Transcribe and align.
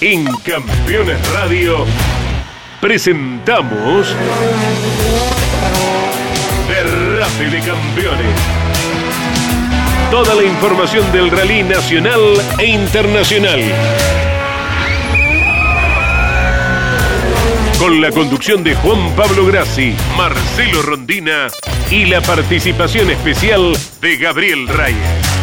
En 0.00 0.26
Campeones 0.44 1.32
Radio 1.32 1.86
presentamos 2.82 4.14
Derrape 6.68 7.44
de 7.50 7.60
Campeones. 7.60 8.36
Toda 10.10 10.34
la 10.34 10.42
información 10.42 11.10
del 11.12 11.30
rally 11.30 11.62
nacional 11.62 12.20
e 12.58 12.66
internacional. 12.66 13.60
Con 17.78 18.02
la 18.02 18.10
conducción 18.10 18.62
de 18.62 18.74
Juan 18.74 19.16
Pablo 19.16 19.46
Grassi, 19.46 19.94
Marcelo 20.14 20.82
Rondina 20.82 21.46
y 21.90 22.04
la 22.04 22.20
participación 22.20 23.10
especial 23.10 23.74
de 24.02 24.16
Gabriel 24.18 24.68
Reyes. 24.68 25.35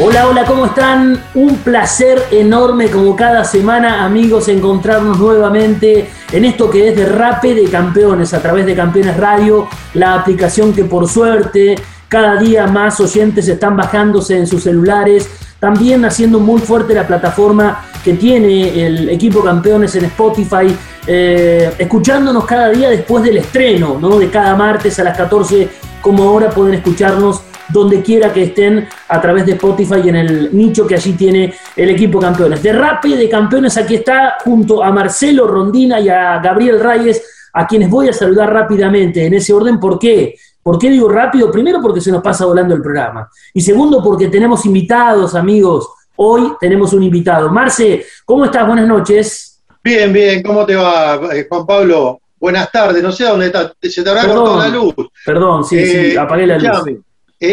Hola, 0.00 0.26
hola, 0.26 0.44
¿cómo 0.44 0.66
están? 0.66 1.22
Un 1.34 1.58
placer 1.58 2.20
enorme 2.32 2.90
como 2.90 3.14
cada 3.14 3.44
semana, 3.44 4.04
amigos, 4.04 4.48
encontrarnos 4.48 5.20
nuevamente 5.20 6.10
en 6.32 6.44
esto 6.44 6.68
que 6.68 6.88
es 6.88 6.96
de 6.96 7.06
Rape 7.06 7.54
de 7.54 7.70
Campeones 7.70 8.34
a 8.34 8.42
través 8.42 8.66
de 8.66 8.74
Campeones 8.74 9.16
Radio, 9.16 9.68
la 9.94 10.14
aplicación 10.14 10.72
que 10.72 10.82
por 10.82 11.08
suerte 11.08 11.76
cada 12.08 12.40
día 12.40 12.66
más 12.66 12.98
oyentes 12.98 13.46
están 13.46 13.76
bajándose 13.76 14.36
en 14.36 14.48
sus 14.48 14.64
celulares, 14.64 15.30
también 15.60 16.04
haciendo 16.04 16.40
muy 16.40 16.60
fuerte 16.60 16.92
la 16.92 17.06
plataforma 17.06 17.84
que 18.02 18.14
tiene 18.14 18.84
el 18.84 19.08
equipo 19.10 19.44
campeones 19.44 19.94
en 19.94 20.06
Spotify, 20.06 20.76
eh, 21.06 21.72
escuchándonos 21.78 22.44
cada 22.46 22.70
día 22.70 22.90
después 22.90 23.22
del 23.22 23.36
estreno, 23.36 23.96
¿no? 24.00 24.18
De 24.18 24.28
cada 24.28 24.56
martes 24.56 24.98
a 24.98 25.04
las 25.04 25.16
14, 25.16 25.68
como 26.02 26.24
ahora 26.24 26.50
pueden 26.50 26.74
escucharnos 26.74 27.42
donde 27.68 28.02
quiera 28.02 28.32
que 28.32 28.44
estén 28.44 28.86
a 29.08 29.20
través 29.20 29.46
de 29.46 29.52
Spotify 29.52 30.00
y 30.04 30.08
en 30.08 30.16
el 30.16 30.56
nicho 30.56 30.86
que 30.86 30.94
allí 30.94 31.12
tiene 31.12 31.54
el 31.76 31.90
equipo 31.90 32.18
campeones. 32.18 32.62
De 32.62 32.72
Rappi 32.72 33.14
de 33.14 33.28
campeones 33.28 33.76
aquí 33.76 33.96
está 33.96 34.36
junto 34.44 34.82
a 34.82 34.90
Marcelo 34.92 35.46
Rondina 35.46 36.00
y 36.00 36.08
a 36.08 36.38
Gabriel 36.38 36.80
Reyes, 36.80 37.50
a 37.52 37.66
quienes 37.66 37.88
voy 37.88 38.08
a 38.08 38.12
saludar 38.12 38.52
rápidamente 38.52 39.24
en 39.26 39.34
ese 39.34 39.52
orden. 39.52 39.78
¿Por 39.78 39.98
qué? 39.98 40.34
¿Por 40.62 40.78
qué 40.78 40.88
digo 40.90 41.08
rápido? 41.08 41.50
Primero 41.50 41.80
porque 41.82 42.00
se 42.00 42.10
nos 42.10 42.22
pasa 42.22 42.46
volando 42.46 42.74
el 42.74 42.80
programa. 42.82 43.28
Y 43.52 43.60
segundo 43.60 44.02
porque 44.02 44.28
tenemos 44.28 44.64
invitados, 44.64 45.34
amigos. 45.34 45.88
Hoy 46.16 46.52
tenemos 46.58 46.92
un 46.92 47.02
invitado. 47.02 47.50
Marce, 47.50 48.06
¿cómo 48.24 48.46
estás? 48.46 48.66
Buenas 48.66 48.88
noches. 48.88 49.62
Bien, 49.82 50.12
bien. 50.12 50.42
¿Cómo 50.42 50.64
te 50.64 50.74
va, 50.74 51.20
eh, 51.34 51.46
Juan 51.48 51.66
Pablo? 51.66 52.20
Buenas 52.40 52.70
tardes. 52.72 53.02
No 53.02 53.12
sé 53.12 53.24
dónde 53.24 53.46
está. 53.46 53.72
Se 53.82 54.02
te 54.02 54.08
habrá 54.08 54.24
cortado 54.26 54.58
la 54.58 54.68
luz. 54.68 54.94
Perdón, 55.26 55.64
sí, 55.64 55.84
sí, 55.84 55.96
Eh, 55.96 56.18
apagué 56.18 56.46
la 56.46 56.58
luz. 56.58 56.98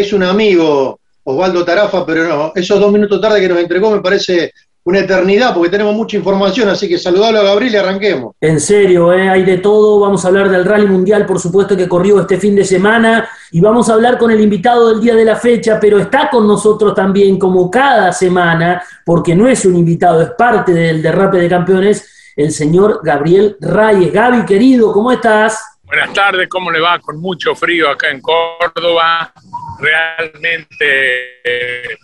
Es 0.00 0.12
un 0.12 0.22
amigo, 0.22 0.98
Osvaldo 1.24 1.64
Tarafa, 1.64 2.04
pero 2.06 2.26
no. 2.26 2.52
Esos 2.54 2.80
dos 2.80 2.92
minutos 2.92 3.20
tarde 3.20 3.40
que 3.40 3.48
nos 3.48 3.58
entregó 3.58 3.90
me 3.90 4.00
parece 4.00 4.52
una 4.84 4.98
eternidad 4.98 5.54
porque 5.54 5.70
tenemos 5.70 5.94
mucha 5.94 6.16
información. 6.16 6.68
Así 6.68 6.88
que 6.88 6.98
saludalo 6.98 7.40
a 7.40 7.42
Gabriel 7.42 7.74
y 7.74 7.76
arranquemos. 7.76 8.34
En 8.40 8.58
serio, 8.58 9.12
¿eh? 9.12 9.28
hay 9.28 9.44
de 9.44 9.58
todo. 9.58 10.00
Vamos 10.00 10.24
a 10.24 10.28
hablar 10.28 10.50
del 10.50 10.64
Rally 10.64 10.86
Mundial, 10.86 11.26
por 11.26 11.38
supuesto, 11.38 11.76
que 11.76 11.88
corrió 11.88 12.20
este 12.20 12.38
fin 12.38 12.56
de 12.56 12.64
semana. 12.64 13.28
Y 13.50 13.60
vamos 13.60 13.88
a 13.88 13.94
hablar 13.94 14.18
con 14.18 14.30
el 14.30 14.40
invitado 14.40 14.88
del 14.88 15.00
día 15.00 15.14
de 15.14 15.24
la 15.24 15.36
fecha, 15.36 15.78
pero 15.80 15.98
está 15.98 16.28
con 16.30 16.46
nosotros 16.46 16.94
también, 16.94 17.38
como 17.38 17.70
cada 17.70 18.12
semana, 18.12 18.82
porque 19.04 19.34
no 19.34 19.46
es 19.46 19.64
un 19.64 19.76
invitado, 19.76 20.22
es 20.22 20.30
parte 20.30 20.72
del 20.72 21.02
derrape 21.02 21.38
de 21.38 21.48
campeones, 21.48 22.32
el 22.34 22.50
señor 22.50 23.00
Gabriel 23.04 23.56
Reyes. 23.60 24.12
Gaby, 24.12 24.44
querido, 24.44 24.92
¿cómo 24.92 25.12
estás? 25.12 25.62
Buenas 25.84 26.14
tardes, 26.14 26.48
¿cómo 26.48 26.70
le 26.70 26.80
va? 26.80 26.98
Con 27.00 27.20
mucho 27.20 27.54
frío 27.54 27.90
acá 27.90 28.08
en 28.08 28.22
Córdoba, 28.22 29.30
realmente, 29.78 31.98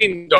lindo, 0.00 0.36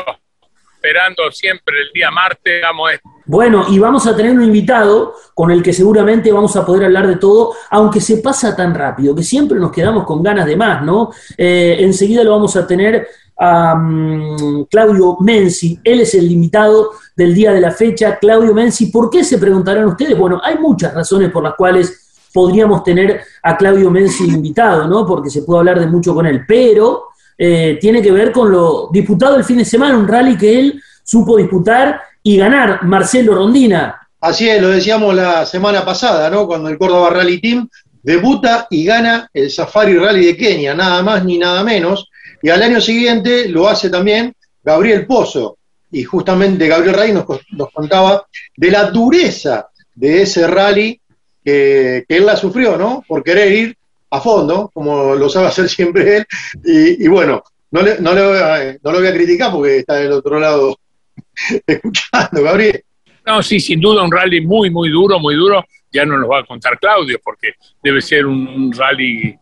esperando 0.75 1.31
siempre 1.31 1.81
el 1.81 1.91
día 1.93 2.11
martes, 2.11 2.55
digamos, 2.55 2.93
es- 2.93 2.99
Bueno, 3.25 3.65
y 3.69 3.79
vamos 3.79 4.07
a 4.07 4.15
tener 4.15 4.31
un 4.31 4.43
invitado 4.43 5.13
con 5.33 5.51
el 5.51 5.61
que 5.61 5.73
seguramente 5.73 6.31
vamos 6.31 6.55
a 6.55 6.65
poder 6.65 6.85
hablar 6.85 7.07
de 7.07 7.17
todo, 7.17 7.53
aunque 7.71 7.99
se 7.99 8.17
pasa 8.17 8.55
tan 8.55 8.73
rápido, 8.73 9.15
que 9.15 9.23
siempre 9.23 9.59
nos 9.59 9.71
quedamos 9.71 10.05
con 10.05 10.23
ganas 10.23 10.45
de 10.45 10.55
más, 10.55 10.83
¿no? 10.83 11.11
Eh, 11.37 11.77
enseguida 11.79 12.23
lo 12.23 12.31
vamos 12.31 12.55
a 12.55 12.65
tener 12.65 13.07
a 13.39 13.75
mm, 13.75 14.65
Claudio 14.65 15.17
Menzi, 15.19 15.79
él 15.83 16.01
es 16.01 16.15
el 16.15 16.31
invitado 16.31 16.91
del 17.15 17.35
día 17.35 17.51
de 17.51 17.61
la 17.61 17.71
fecha. 17.71 18.17
Claudio 18.17 18.53
Menzi, 18.53 18.87
¿por 18.87 19.09
qué 19.09 19.23
se 19.23 19.37
preguntarán 19.37 19.85
ustedes? 19.85 20.17
Bueno, 20.17 20.41
hay 20.43 20.57
muchas 20.57 20.93
razones 20.93 21.29
por 21.29 21.43
las 21.43 21.53
cuales 21.55 22.06
podríamos 22.33 22.83
tener 22.83 23.21
a 23.43 23.57
Claudio 23.57 23.89
Menzi 23.89 24.25
invitado, 24.25 24.87
¿no? 24.87 25.05
Porque 25.05 25.29
se 25.29 25.41
puede 25.41 25.59
hablar 25.59 25.79
de 25.79 25.87
mucho 25.87 26.13
con 26.13 26.25
él, 26.25 26.43
pero 26.47 27.05
eh, 27.37 27.77
tiene 27.79 28.01
que 28.01 28.11
ver 28.11 28.31
con 28.31 28.51
lo 28.51 28.89
disputado 28.91 29.35
el 29.35 29.43
fin 29.43 29.57
de 29.57 29.65
semana, 29.65 29.97
un 29.97 30.07
rally 30.07 30.37
que 30.37 30.59
él 30.59 30.81
supo 31.03 31.37
disputar 31.37 32.01
y 32.23 32.37
ganar, 32.37 32.83
Marcelo 32.83 33.35
Rondina. 33.35 34.07
Así 34.19 34.49
es, 34.49 34.61
lo 34.61 34.69
decíamos 34.69 35.15
la 35.15 35.45
semana 35.45 35.85
pasada, 35.85 36.29
¿no? 36.29 36.47
Cuando 36.47 36.69
el 36.69 36.77
Córdoba 36.77 37.11
Rally 37.11 37.39
Team 37.39 37.69
debuta 38.01 38.67
y 38.69 38.83
gana 38.83 39.29
el 39.33 39.51
Safari 39.51 39.97
Rally 39.97 40.25
de 40.25 40.37
Kenia, 40.37 40.73
nada 40.73 41.03
más 41.03 41.23
ni 41.23 41.37
nada 41.37 41.63
menos. 41.63 42.09
Y 42.41 42.49
al 42.49 42.63
año 42.63 42.81
siguiente 42.81 43.47
lo 43.49 43.67
hace 43.67 43.89
también 43.89 44.33
Gabriel 44.63 45.05
Pozo. 45.05 45.57
Y 45.91 46.03
justamente 46.03 46.67
Gabriel 46.67 46.95
Rey 46.95 47.13
nos 47.13 47.71
contaba 47.73 48.25
de 48.55 48.71
la 48.71 48.91
dureza 48.91 49.69
de 49.95 50.23
ese 50.23 50.45
rally 50.47 50.99
que, 51.47 52.05
él 52.09 52.25
la 52.25 52.35
sufrió, 52.35 52.77
¿no? 52.77 53.03
Por 53.07 53.23
querer 53.23 53.51
ir 53.51 53.77
a 54.09 54.19
fondo, 54.19 54.69
como 54.73 55.15
lo 55.15 55.29
sabe 55.29 55.47
hacer 55.47 55.69
siempre 55.77 56.17
él. 56.17 56.25
Y, 56.65 57.07
bueno, 57.07 57.43
no, 57.71 57.81
le, 57.81 57.99
no, 57.99 58.13
le 58.13 58.27
voy 58.27 58.37
a, 58.37 58.77
no 58.83 58.91
lo 58.91 58.99
voy 58.99 59.07
a 59.07 59.13
criticar 59.13 59.51
porque 59.51 59.77
está 59.77 59.95
del 59.95 60.11
otro 60.11 60.39
lado 60.39 60.77
escuchando, 61.67 62.43
Gabriel. 62.43 62.83
no, 63.25 63.41
sí, 63.41 63.59
sin 63.59 63.79
duda 63.79 64.03
un 64.03 64.11
rally 64.11 64.41
muy, 64.41 64.69
muy 64.69 64.89
duro, 64.89 65.19
muy 65.19 65.35
duro, 65.35 65.63
ya 65.91 66.05
nos 66.05 66.19
lo 66.19 66.27
va 66.27 66.39
a 66.39 66.45
contar 66.45 66.77
Claudio, 66.79 67.19
porque 67.23 67.53
debe 67.81 68.01
ser 68.01 68.25
un, 68.25 68.73
rally, 68.73 69.37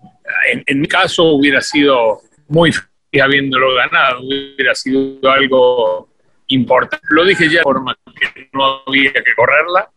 en, 0.51 0.63
en 0.65 0.81
mi 0.81 0.87
caso 0.87 1.23
hubiera 1.33 1.61
sido 1.61 2.21
muy 2.47 2.71
feliz 2.71 3.23
habiéndolo 3.23 3.73
ganado, 3.75 4.19
hubiera 4.21 4.75
sido 4.75 5.31
algo 5.31 6.09
importante. 6.47 7.05
Lo 7.09 7.25
dije 7.25 7.49
ya 7.49 7.59
de 7.59 7.63
forma 7.63 7.97
que 8.19 8.49
no 8.53 8.81
había 8.85 9.11
que 9.11 9.35
correrla, 9.35 9.89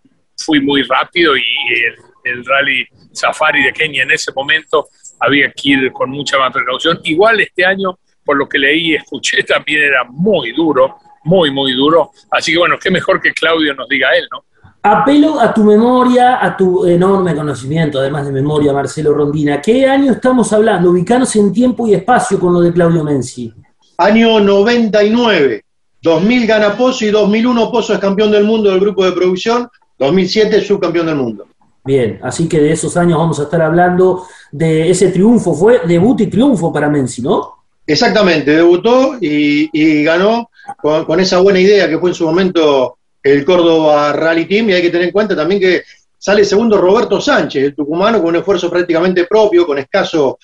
fui 0.45 0.61
muy 0.61 0.83
rápido 0.83 1.37
y 1.37 1.43
el, 1.87 1.95
el 2.25 2.45
rally 2.45 2.87
Safari 3.13 3.65
de 3.65 3.73
Kenia 3.73 4.03
en 4.03 4.13
ese 4.13 4.33
momento 4.33 4.89
había 5.21 5.51
que 5.53 5.71
ir 5.71 5.93
con 5.93 6.11
mucha 6.11 6.39
más 6.39 6.53
precaución. 6.53 7.01
Igual 7.05 7.41
este 7.41 7.65
año, 7.65 7.99
por 8.25 8.37
lo 8.37 8.49
que 8.49 8.59
leí 8.59 8.93
y 8.93 8.95
escuché, 8.95 9.43
también 9.49 9.83
era 9.83 10.05
muy 10.05 10.53
duro, 10.53 10.97
muy, 11.25 11.51
muy 11.51 11.73
duro. 11.73 12.11
Así 12.31 12.53
que 12.53 12.59
bueno, 12.59 12.77
qué 12.81 12.91
mejor 12.91 13.21
que 13.21 13.33
Claudio 13.33 13.75
nos 13.75 13.89
diga 13.89 14.09
él, 14.17 14.29
¿no? 14.31 14.45
Apelo 14.81 15.41
a 15.41 15.53
tu 15.53 15.65
memoria, 15.65 16.43
a 16.43 16.57
tu 16.57 16.87
enorme 16.87 17.35
conocimiento, 17.35 17.99
además 17.99 18.27
de 18.27 18.33
memoria, 18.33 18.73
Marcelo 18.73 19.13
Rondina. 19.13 19.61
¿Qué 19.61 19.87
año 19.87 20.13
estamos 20.13 20.53
hablando? 20.53 20.91
Ubicanos 20.91 21.35
en 21.35 21.53
tiempo 21.53 21.89
y 21.89 21.95
espacio 21.95 22.39
con 22.39 22.55
lo 22.55 22.61
de 22.61 22.73
Claudio 22.73 23.03
Menzi. 23.03 23.53
Año 23.99 24.39
99, 24.39 25.65
2000 26.01 26.47
gana 26.47 26.77
Pozo 26.77 27.05
y 27.05 27.11
2001 27.11 27.71
Pozo 27.73 27.93
es 27.93 27.99
campeón 27.99 28.31
del 28.31 28.45
mundo 28.45 28.71
del 28.71 28.79
grupo 28.79 29.05
de 29.05 29.13
producción, 29.13 29.69
2007 29.99 30.61
subcampeón 30.61 31.07
del 31.07 31.17
mundo. 31.17 31.47
Bien, 31.85 32.19
así 32.23 32.49
que 32.49 32.61
de 32.61 32.73
esos 32.73 32.97
años 32.97 33.19
vamos 33.19 33.41
a 33.41 33.45
estar 33.45 33.63
hablando 33.63 34.27
de 34.53 34.91
ese 34.91 35.09
triunfo. 35.09 35.55
Fue 35.55 35.81
debut 35.87 36.21
y 36.21 36.27
triunfo 36.27 36.73
para 36.73 36.89
Menzi, 36.89 37.23
¿no? 37.23 37.55
Exactamente, 37.87 38.51
debutó 38.51 39.17
y, 39.21 39.71
y 39.73 40.05
ganó 40.05 40.51
con, 40.81 41.07
con 41.07 41.21
esa 41.21 41.39
buena 41.39 41.59
idea 41.59 41.89
que 41.89 41.99
fue 41.99 42.11
en 42.11 42.15
su 42.15 42.27
momento 42.27 42.99
el 43.23 43.45
Córdoba 43.45 44.13
Rally 44.13 44.47
Team 44.47 44.69
y 44.69 44.75
hay 44.75 44.83
que 44.83 44.91
tener 44.91 45.07
en 45.07 45.13
cuenta 45.13 45.35
también 45.35 45.61
que 45.61 45.83
sale 46.19 46.45
segundo 46.45 46.77
Roberto 46.79 47.21
Sánchez, 47.21 47.65
el 47.65 47.75
tucumano, 47.75 48.19
con 48.19 48.29
un 48.29 48.37
esfuerzo 48.37 48.69
prácticamente 48.69 49.25
propio, 49.25 49.67
con 49.67 49.79
escaso 49.79 50.39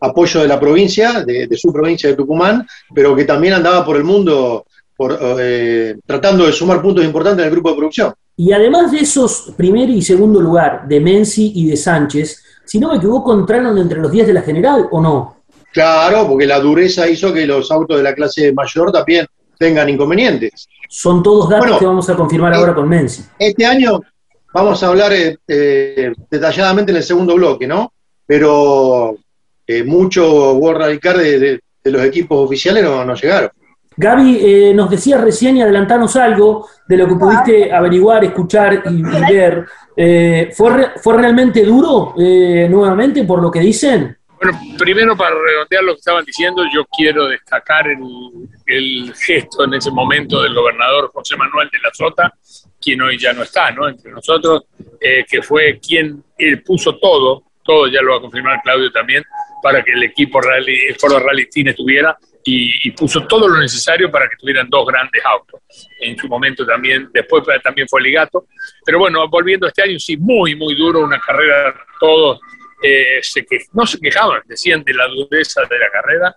apoyo 0.00 0.40
de 0.40 0.48
la 0.48 0.58
provincia, 0.58 1.22
de, 1.24 1.46
de 1.46 1.56
su 1.56 1.72
provincia 1.72 2.08
de 2.08 2.16
Tucumán, 2.16 2.66
pero 2.94 3.14
que 3.14 3.24
también 3.24 3.54
andaba 3.54 3.84
por 3.84 3.96
el 3.96 4.04
mundo 4.04 4.66
por, 4.96 5.18
eh, 5.40 5.96
tratando 6.04 6.46
de 6.46 6.52
sumar 6.52 6.82
puntos 6.82 7.04
importantes 7.04 7.40
en 7.40 7.46
el 7.46 7.52
grupo 7.52 7.70
de 7.70 7.76
producción. 7.76 8.14
Y 8.42 8.52
además 8.52 8.90
de 8.90 9.00
esos 9.00 9.52
primer 9.54 9.90
y 9.90 10.00
segundo 10.00 10.40
lugar, 10.40 10.88
de 10.88 10.98
Menzi 10.98 11.52
y 11.54 11.66
de 11.68 11.76
Sánchez, 11.76 12.42
si 12.64 12.78
no 12.78 12.88
me 12.88 12.96
equivoco, 12.96 13.34
entraron 13.34 13.76
entre 13.76 14.00
los 14.00 14.10
10 14.10 14.28
de 14.28 14.32
la 14.32 14.40
general 14.40 14.88
o 14.90 14.98
no? 14.98 15.42
Claro, 15.74 16.26
porque 16.26 16.46
la 16.46 16.58
dureza 16.58 17.06
hizo 17.06 17.34
que 17.34 17.44
los 17.46 17.70
autos 17.70 17.98
de 17.98 18.02
la 18.02 18.14
clase 18.14 18.50
mayor 18.54 18.90
también 18.92 19.26
tengan 19.58 19.90
inconvenientes. 19.90 20.66
Son 20.88 21.22
todos 21.22 21.50
datos 21.50 21.66
Bueno, 21.66 21.78
que 21.80 21.84
vamos 21.84 22.08
a 22.08 22.16
confirmar 22.16 22.54
eh, 22.54 22.56
ahora 22.56 22.74
con 22.74 22.88
Menzi. 22.88 23.22
Este 23.38 23.66
año 23.66 24.00
vamos 24.54 24.82
a 24.82 24.86
hablar 24.88 25.12
eh, 25.12 25.36
eh, 25.46 26.10
detalladamente 26.30 26.92
en 26.92 26.96
el 26.96 27.02
segundo 27.04 27.34
bloque, 27.34 27.66
¿no? 27.66 27.92
Pero 28.24 29.16
mucho 29.84 30.54
World 30.54 30.80
Rally 30.80 30.98
Car 30.98 31.18
de, 31.18 31.38
de- 31.38 31.60
de 31.84 31.90
los 31.90 32.02
equipos 32.04 32.38
oficiales 32.46 32.82
no, 32.82 33.04
no 33.04 33.14
llegaron. 33.14 33.50
Gaby, 34.02 34.38
eh, 34.40 34.72
nos 34.74 34.88
decías 34.88 35.20
recién 35.20 35.58
y 35.58 35.62
adelantanos 35.62 36.16
algo 36.16 36.66
de 36.88 36.96
lo 36.96 37.06
que 37.06 37.16
pudiste 37.16 37.70
averiguar, 37.70 38.24
escuchar 38.24 38.82
y, 38.86 39.00
y 39.00 39.32
ver. 39.32 39.66
Eh, 39.94 40.50
¿fue, 40.56 40.70
re- 40.74 40.90
¿Fue 41.02 41.18
realmente 41.18 41.62
duro 41.64 42.14
eh, 42.18 42.66
nuevamente 42.70 43.24
por 43.24 43.42
lo 43.42 43.50
que 43.50 43.60
dicen? 43.60 44.16
Bueno, 44.42 44.58
primero 44.78 45.14
para 45.18 45.34
redondear 45.36 45.84
lo 45.84 45.92
que 45.92 45.98
estaban 45.98 46.24
diciendo, 46.24 46.62
yo 46.72 46.86
quiero 46.96 47.28
destacar 47.28 47.88
el, 47.88 48.00
el, 48.64 49.12
gesto 49.14 49.64
en 49.64 49.74
ese 49.74 49.90
momento 49.90 50.40
del 50.40 50.54
gobernador 50.54 51.10
José 51.12 51.36
Manuel 51.36 51.68
de 51.70 51.78
la 51.80 51.90
Sota, 51.92 52.32
quien 52.80 53.02
hoy 53.02 53.18
ya 53.18 53.34
no 53.34 53.42
está 53.42 53.70
¿no? 53.70 53.86
entre 53.86 54.10
nosotros, 54.10 54.64
eh, 54.98 55.26
que 55.28 55.42
fue 55.42 55.78
quien 55.78 56.24
él 56.38 56.62
puso 56.62 56.96
todo, 56.96 57.42
todo 57.62 57.86
ya 57.88 58.00
lo 58.00 58.12
va 58.12 58.16
a 58.16 58.20
confirmar 58.22 58.62
Claudio 58.64 58.90
también, 58.90 59.22
para 59.62 59.82
que 59.82 59.92
el 59.92 60.04
equipo 60.04 60.40
rally, 60.40 60.86
el 60.88 60.94
Foro 60.94 61.18
Rally 61.18 61.46
Team 61.50 61.68
estuviera 61.68 62.16
y, 62.44 62.88
y, 62.88 62.90
puso 62.92 63.26
todo 63.26 63.48
lo 63.48 63.58
necesario 63.58 64.10
para 64.10 64.28
que 64.28 64.36
tuvieran 64.36 64.68
dos 64.68 64.86
grandes 64.86 65.22
autos. 65.24 65.60
En 66.00 66.16
su 66.16 66.26
momento 66.28 66.64
también, 66.64 67.10
después 67.12 67.44
también 67.62 67.86
fue 67.88 68.00
Ligato. 68.00 68.46
Pero 68.84 68.98
bueno, 68.98 69.28
volviendo 69.28 69.66
a 69.66 69.68
este 69.68 69.82
año, 69.82 69.98
sí, 69.98 70.16
muy, 70.16 70.54
muy 70.54 70.74
duro, 70.74 71.00
una 71.00 71.20
carrera, 71.20 71.74
todos 71.98 72.40
eh, 72.82 73.18
se 73.22 73.44
que, 73.44 73.58
no 73.74 73.86
se 73.86 74.00
quejaban, 74.00 74.42
decían 74.46 74.82
de 74.82 74.94
la 74.94 75.06
dureza 75.08 75.62
de 75.68 75.78
la 75.78 75.90
carrera, 75.90 76.36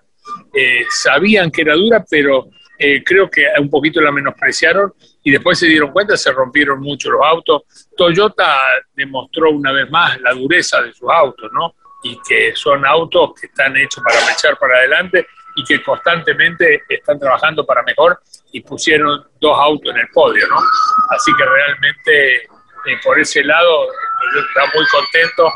eh, 0.53 0.85
sabían 0.89 1.49
que 1.49 1.61
era 1.61 1.75
dura, 1.75 2.03
pero 2.09 2.49
eh, 2.77 3.01
creo 3.03 3.29
que 3.29 3.47
un 3.59 3.69
poquito 3.69 4.01
la 4.01 4.11
menospreciaron 4.11 4.93
y 5.23 5.31
después 5.31 5.57
se 5.57 5.67
dieron 5.67 5.91
cuenta, 5.91 6.17
se 6.17 6.31
rompieron 6.33 6.81
mucho 6.81 7.09
los 7.11 7.21
autos. 7.23 7.63
Toyota 7.95 8.57
demostró 8.93 9.51
una 9.51 9.71
vez 9.71 9.89
más 9.89 10.19
la 10.19 10.33
dureza 10.33 10.81
de 10.81 10.93
sus 10.93 11.09
autos, 11.09 11.49
¿no? 11.53 11.75
Y 12.03 12.19
que 12.27 12.53
son 12.55 12.85
autos 12.85 13.39
que 13.39 13.47
están 13.47 13.77
hechos 13.77 14.03
para 14.03 14.33
echar 14.33 14.57
para 14.57 14.77
adelante 14.79 15.25
y 15.55 15.63
que 15.63 15.83
constantemente 15.83 16.83
están 16.89 17.19
trabajando 17.19 17.65
para 17.65 17.83
mejor 17.83 18.19
y 18.51 18.61
pusieron 18.61 19.23
dos 19.39 19.57
autos 19.59 19.93
en 19.93 20.01
el 20.01 20.07
podio, 20.13 20.47
¿no? 20.47 20.57
Así 21.09 21.31
que 21.37 21.45
realmente 21.45 22.35
eh, 22.85 22.99
por 23.03 23.19
ese 23.19 23.43
lado 23.43 23.87
yo 24.33 24.39
estaba 24.39 24.67
muy 24.73 24.85
contento. 24.87 25.47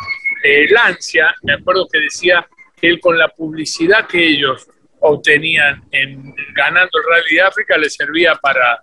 Eh, 0.43 0.67
Lancia, 0.69 1.35
me 1.43 1.53
acuerdo 1.53 1.87
que 1.91 1.99
decía 1.99 2.47
que 2.75 2.89
él 2.89 2.99
con 2.99 3.17
la 3.17 3.27
publicidad 3.29 4.07
que 4.07 4.23
ellos 4.23 4.67
obtenían 4.99 5.83
en 5.91 6.33
ganando 6.55 6.89
el 6.99 7.03
Rally 7.09 7.35
de 7.35 7.41
África 7.41 7.77
le 7.77 7.89
servía 7.89 8.35
para, 8.35 8.81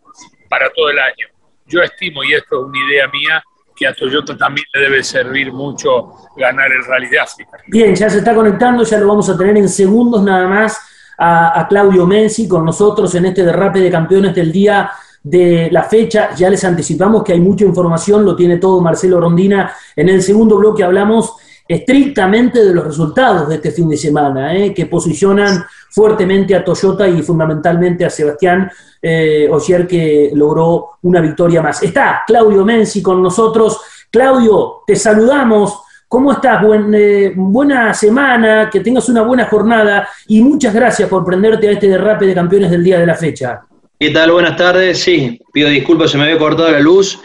para 0.49 0.71
todo 0.71 0.91
el 0.91 0.99
año. 0.99 1.29
Yo 1.67 1.83
estimo, 1.83 2.23
y 2.23 2.35
esto 2.35 2.61
es 2.61 2.67
una 2.67 2.79
idea 2.91 3.09
mía, 3.09 3.43
que 3.75 3.87
a 3.87 3.95
Toyota 3.95 4.37
también 4.37 4.67
le 4.73 4.81
debe 4.83 5.03
servir 5.03 5.53
mucho 5.53 6.13
ganar 6.37 6.71
el 6.71 6.85
Rally 6.85 7.09
de 7.09 7.19
África. 7.19 7.59
Bien, 7.67 7.95
ya 7.95 8.09
se 8.09 8.19
está 8.19 8.35
conectando, 8.35 8.85
ya 8.85 8.99
lo 8.99 9.09
vamos 9.09 9.29
a 9.29 9.37
tener 9.37 9.57
en 9.57 9.69
segundos 9.69 10.23
nada 10.23 10.47
más 10.47 10.94
a, 11.19 11.67
Claudio 11.69 12.07
Menzi 12.07 12.49
con 12.49 12.65
nosotros 12.65 13.15
en 13.15 13.27
este 13.27 13.45
derrape 13.45 13.81
de 13.81 13.91
campeones 13.91 14.35
del 14.35 14.53
día 14.53 14.91
de 15.23 15.69
la 15.71 15.83
fecha. 15.85 16.35
Ya 16.35 16.51
les 16.51 16.65
anticipamos 16.65 17.23
que 17.23 17.33
hay 17.33 17.41
mucha 17.41 17.65
información, 17.65 18.25
lo 18.25 18.37
tiene 18.37 18.59
todo 18.59 18.81
Marcelo 18.81 19.21
Rondina. 19.21 19.73
En 19.97 20.09
el 20.09 20.23
segundo 20.23 20.57
bloque 20.57 20.85
hablamos 20.85 21.37
estrictamente 21.67 22.63
de 22.63 22.75
los 22.75 22.85
resultados 22.85 23.49
de 23.49 23.55
este 23.55 23.71
fin 23.71 23.89
de 23.89 23.97
semana, 23.97 24.55
¿eh? 24.55 24.75
que 24.75 24.87
posicionan 24.87 25.65
fuertemente 25.91 26.55
a 26.55 26.63
Toyota 26.63 27.09
y 27.09 27.23
fundamentalmente 27.23 28.05
a 28.05 28.11
Sebastián 28.11 28.71
eh, 29.01 29.49
que 29.89 30.31
logró 30.35 30.99
una 31.03 31.21
victoria 31.21 31.63
más. 31.63 31.83
Está 31.83 32.23
Claudio 32.27 32.65
Menzi 32.65 33.03
con 33.03 33.23
nosotros. 33.23 33.81
Claudio, 34.11 34.83
te 34.87 34.97
saludamos. 34.97 35.84
¿Cómo 36.15 36.31
estás? 36.31 36.63
Buen, 36.63 36.95
eh, 36.95 37.33
buena 37.35 37.93
semana, 37.93 38.71
que 38.71 38.79
tengas 38.79 39.09
una 39.09 39.23
buena 39.23 39.47
jornada 39.47 40.09
y 40.29 40.41
muchas 40.43 40.73
gracias 40.73 41.09
por 41.09 41.25
prenderte 41.25 41.67
a 41.67 41.73
este 41.73 41.89
derrape 41.89 42.25
de 42.25 42.35
campeones 42.35 42.71
del 42.71 42.85
día 42.85 43.01
de 43.01 43.07
la 43.07 43.17
fecha. 43.17 43.63
¿Qué 43.99 44.11
tal? 44.11 44.31
Buenas 44.31 44.57
tardes. 44.57 45.01
Sí, 45.01 45.41
pido 45.53 45.69
disculpas, 45.69 46.13
se 46.13 46.17
me 46.17 46.23
había 46.23 46.39
cortado 46.39 46.71
la 46.71 46.79
luz. 46.79 47.21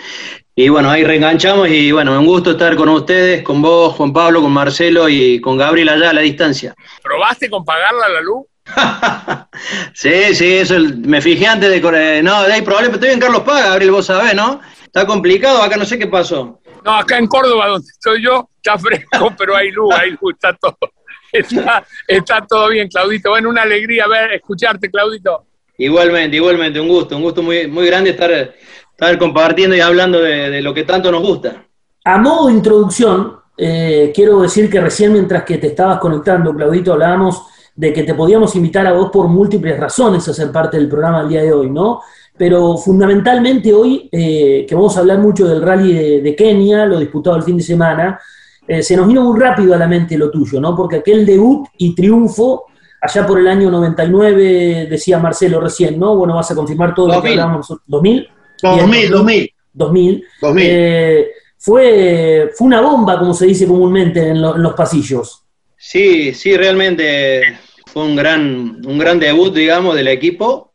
Y 0.55 0.69
bueno, 0.69 0.89
ahí 0.89 1.03
reenganchamos 1.03 1.69
y 1.69 1.91
bueno, 1.91 2.19
un 2.19 2.25
gusto 2.25 2.49
estar 2.49 2.75
con 2.75 2.89
ustedes, 2.89 3.43
con 3.43 3.61
vos, 3.61 3.93
Juan 3.93 4.11
Pablo, 4.11 4.41
con 4.41 4.51
Marcelo 4.51 5.07
y 5.07 5.39
con 5.39 5.55
Gabriel 5.55 5.89
allá 5.89 6.09
a 6.09 6.13
la 6.13 6.21
distancia. 6.21 6.73
¿Probaste 7.03 7.47
con 7.47 7.63
pagarla 7.63 8.09
la 8.09 8.21
luz? 8.21 8.47
sí, 9.93 10.33
sí, 10.33 10.53
eso 10.53 10.73
me 11.05 11.21
fijé 11.21 11.45
antes 11.45 11.69
de... 11.69 12.23
No, 12.23 12.37
hay 12.37 12.63
problema, 12.63 12.95
estoy 12.95 13.11
en 13.11 13.19
Carlos 13.19 13.43
Paz, 13.43 13.65
Gabriel, 13.65 13.91
vos 13.91 14.07
sabés, 14.07 14.33
¿no? 14.33 14.59
Está 14.83 15.05
complicado, 15.05 15.61
acá 15.61 15.77
no 15.77 15.85
sé 15.85 15.99
qué 15.99 16.07
pasó. 16.07 16.58
No, 16.83 16.95
acá 16.95 17.17
en 17.17 17.27
Córdoba, 17.27 17.67
donde 17.67 17.87
estoy 17.87 18.23
yo, 18.23 18.49
está 18.55 18.77
fresco, 18.77 19.33
pero 19.37 19.55
hay 19.55 19.71
luz, 19.71 19.93
hay 19.93 20.11
luz, 20.11 20.33
está 20.33 20.55
todo, 20.55 20.77
está, 21.31 21.85
está 22.07 22.45
todo 22.47 22.69
bien, 22.69 22.87
Claudito. 22.87 23.31
Bueno, 23.31 23.49
una 23.49 23.63
alegría 23.63 24.07
ver, 24.07 24.33
escucharte, 24.33 24.89
Claudito. 24.89 25.45
Igualmente, 25.77 26.35
igualmente, 26.35 26.79
un 26.79 26.87
gusto, 26.87 27.15
un 27.15 27.23
gusto 27.23 27.41
muy, 27.41 27.67
muy 27.67 27.85
grande 27.87 28.11
estar 28.11 28.31
estar 28.31 29.17
compartiendo 29.17 29.77
y 29.77 29.79
hablando 29.79 30.21
de, 30.21 30.49
de, 30.49 30.61
lo 30.61 30.73
que 30.73 30.83
tanto 30.83 31.09
nos 31.09 31.21
gusta. 31.21 31.65
A 32.03 32.17
modo 32.17 32.47
de 32.47 32.53
introducción, 32.53 33.39
eh, 33.57 34.11
quiero 34.13 34.41
decir 34.41 34.69
que 34.69 34.79
recién 34.79 35.13
mientras 35.13 35.43
que 35.43 35.57
te 35.57 35.67
estabas 35.67 35.99
conectando, 35.99 36.53
Claudito, 36.53 36.93
hablábamos 36.93 37.43
de 37.75 37.93
que 37.93 38.03
te 38.03 38.13
podíamos 38.13 38.55
invitar 38.55 38.85
a 38.87 38.91
vos 38.91 39.09
por 39.09 39.27
múltiples 39.29 39.79
razones 39.79 40.27
a 40.27 40.33
ser 40.33 40.51
parte 40.51 40.75
del 40.75 40.89
programa 40.89 41.21
el 41.21 41.29
día 41.29 41.43
de 41.43 41.53
hoy, 41.53 41.69
¿no? 41.69 42.01
Pero 42.39 42.77
fundamentalmente 42.77 43.73
hoy, 43.73 44.09
eh, 44.11 44.65
que 44.67 44.73
vamos 44.73 44.95
a 44.95 45.01
hablar 45.01 45.19
mucho 45.19 45.45
del 45.45 45.61
rally 45.61 45.93
de, 45.93 46.21
de 46.21 46.35
Kenia, 46.35 46.85
lo 46.85 46.97
disputado 46.97 47.35
el 47.35 47.43
fin 47.43 47.57
de 47.57 47.63
semana, 47.63 48.17
eh, 48.65 48.81
se 48.81 48.95
nos 48.95 49.07
vino 49.07 49.23
muy 49.23 49.37
rápido 49.37 49.73
a 49.73 49.77
la 49.77 49.87
mente 49.87 50.17
lo 50.17 50.31
tuyo, 50.31 50.61
¿no? 50.61 50.75
Porque 50.75 50.97
aquel 50.97 51.25
debut 51.25 51.67
y 51.77 51.93
triunfo 51.93 52.67
allá 53.01 53.25
por 53.25 53.39
el 53.39 53.47
año 53.47 53.69
99, 53.71 54.87
decía 54.89 55.19
Marcelo 55.19 55.59
recién, 55.59 55.99
¿no? 55.99 56.15
Bueno, 56.15 56.35
vas 56.35 56.51
a 56.51 56.55
confirmar 56.55 56.93
todo 56.93 57.07
2000. 57.07 57.17
lo 57.17 57.23
que 57.23 57.29
hablábamos. 57.29 57.69
¿2000? 57.87 58.27
2000, 58.61 59.09
2000. 59.09 59.53
2000. 59.73 60.25
2000. 60.41 60.65
Eh, 60.69 61.27
fue, 61.57 62.51
fue 62.55 62.67
una 62.67 62.79
bomba, 62.79 63.19
como 63.19 63.33
se 63.33 63.47
dice 63.47 63.67
comúnmente 63.67 64.29
en, 64.29 64.41
lo, 64.41 64.55
en, 64.55 64.63
los 64.63 64.73
pasillos. 64.75 65.43
Sí, 65.75 66.33
sí, 66.33 66.55
realmente 66.55 67.57
fue 67.85 68.03
un 68.03 68.15
gran, 68.15 68.81
un 68.85 68.97
gran 68.97 69.19
debut, 69.19 69.53
digamos, 69.53 69.95
del 69.95 70.07
equipo, 70.07 70.68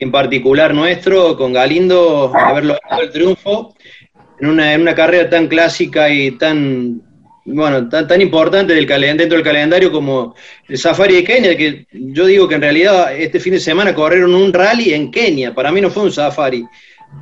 en 0.00 0.10
particular 0.10 0.74
nuestro, 0.74 1.36
con 1.36 1.52
Galindo, 1.52 2.32
haberlo 2.34 2.74
logrado 2.74 3.02
el 3.02 3.10
triunfo 3.10 3.74
en 4.40 4.48
una, 4.48 4.72
en 4.72 4.80
una 4.80 4.94
carrera 4.94 5.28
tan 5.28 5.46
clásica 5.46 6.08
y 6.08 6.32
tan, 6.32 7.02
bueno, 7.44 7.86
tan, 7.90 8.08
tan 8.08 8.22
importante 8.22 8.72
del 8.72 8.86
dentro 8.86 9.36
del 9.36 9.44
calendario 9.44 9.92
como 9.92 10.34
el 10.66 10.78
Safari 10.78 11.16
de 11.16 11.24
Kenia, 11.24 11.56
que 11.56 11.86
yo 11.92 12.24
digo 12.24 12.48
que 12.48 12.54
en 12.54 12.62
realidad 12.62 13.14
este 13.14 13.38
fin 13.38 13.52
de 13.52 13.60
semana 13.60 13.94
corrieron 13.94 14.34
un 14.34 14.52
rally 14.54 14.94
en 14.94 15.10
Kenia, 15.10 15.54
para 15.54 15.70
mí 15.70 15.82
no 15.82 15.90
fue 15.90 16.04
un 16.04 16.12
Safari, 16.12 16.64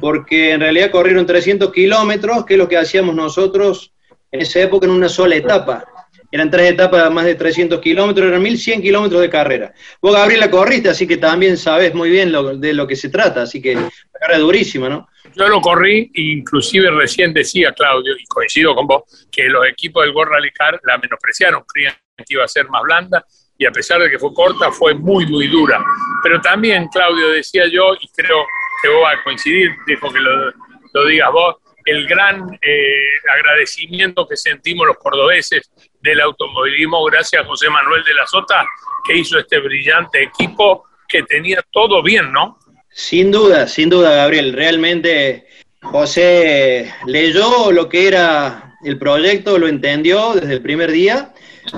porque 0.01 0.53
en 0.53 0.61
realidad 0.61 0.93
corrieron 0.93 1.27
300 1.27 1.73
kilómetros, 1.73 2.47
que 2.47 2.55
es 2.55 2.59
lo 2.59 2.69
que 2.69 2.77
hacíamos 2.77 3.13
nosotros 3.17 3.93
en 4.31 4.41
esa 4.41 4.61
época 4.61 4.87
en 4.87 4.93
una 4.93 5.09
sola 5.09 5.35
etapa. 5.35 5.85
Eran 6.31 6.51
tres 6.51 6.73
etapas 6.73 7.11
más 7.11 7.25
de 7.25 7.35
300 7.35 7.81
kilómetros, 7.81 8.29
eran 8.29 8.43
1100 8.43 8.82
kilómetros 8.82 9.20
de 9.23 9.31
carrera. 9.31 9.73
Vos, 10.01 10.15
Gabriel, 10.15 10.41
la 10.41 10.51
corriste, 10.51 10.91
así 10.91 11.06
que 11.06 11.17
también 11.17 11.56
sabes 11.56 11.94
muy 11.94 12.11
bien 12.11 12.31
lo, 12.31 12.56
de 12.56 12.75
lo 12.75 12.87
que 12.87 12.97
se 12.97 13.08
trata, 13.08 13.43
así 13.43 13.63
que 13.63 13.75
la 13.75 13.91
carrera 14.20 14.41
durísima, 14.41 14.89
¿no? 14.89 15.08
Yo 15.35 15.49
lo 15.49 15.61
corrí, 15.61 16.11
inclusive 16.15 16.91
recién 16.91 17.32
decía 17.32 17.73
Claudio, 17.73 18.15
y 18.19 18.25
coincido 18.27 18.75
con 18.75 18.87
vos, 18.87 19.27
que 19.31 19.44
los 19.49 19.67
equipos 19.67 20.05
del 20.05 20.15
World 20.15 20.32
Rally 20.32 20.51
la 20.85 20.99
menospreciaron, 20.99 21.63
creían 21.67 21.94
que 22.17 22.35
iba 22.35 22.44
a 22.44 22.49
ser 22.49 22.69
más 22.69 22.82
blanda, 22.82 23.25
y 23.56 23.65
a 23.65 23.70
pesar 23.70 24.01
de 24.01 24.11
que 24.11 24.19
fue 24.19 24.32
corta, 24.35 24.70
fue 24.70 24.94
muy, 24.94 25.27
muy 25.27 25.49
dura. 25.49 25.82
Pero 26.23 26.41
también, 26.41 26.89
Claudio, 26.89 27.31
decía 27.31 27.65
yo, 27.67 27.94
y 28.01 28.08
creo 28.08 28.44
que 28.82 28.89
vos 28.89 29.03
vas 29.03 29.19
a 29.19 29.25
coincidir, 29.25 29.70
dejo 29.87 30.13
que 30.13 30.20
lo, 30.20 30.53
lo 30.93 31.06
digas 31.06 31.32
vos, 31.32 31.56
el 31.89 32.06
gran 32.06 32.58
eh, 32.61 33.13
agradecimiento 33.35 34.27
que 34.29 34.37
sentimos 34.37 34.87
los 34.87 34.99
cordobeses 34.99 35.70
del 36.00 36.20
automovilismo 36.20 37.05
gracias 37.05 37.43
a 37.43 37.46
José 37.46 37.69
Manuel 37.70 38.05
de 38.05 38.14
la 38.14 38.26
Sota, 38.26 38.67
que 39.06 39.17
hizo 39.17 39.38
este 39.38 39.58
brillante 39.58 40.22
equipo 40.22 40.84
que 41.08 41.22
tenía 41.22 41.64
todo 41.72 42.02
bien, 42.02 42.32
¿no? 42.32 42.58
Sin 42.90 43.31
duda, 43.31 43.67
sin 43.67 43.88
duda, 43.88 44.14
Gabriel. 44.17 44.52
Realmente 44.52 45.46
José 45.81 46.93
leyó 47.06 47.72
lo 47.72 47.88
que 47.88 48.08
era 48.08 48.76
el 48.84 48.98
proyecto, 48.98 49.58
lo 49.58 49.69
entendió 49.69 50.34
desde 50.34 50.55
el 50.55 50.62
primer 50.62 50.90
día 50.90 51.32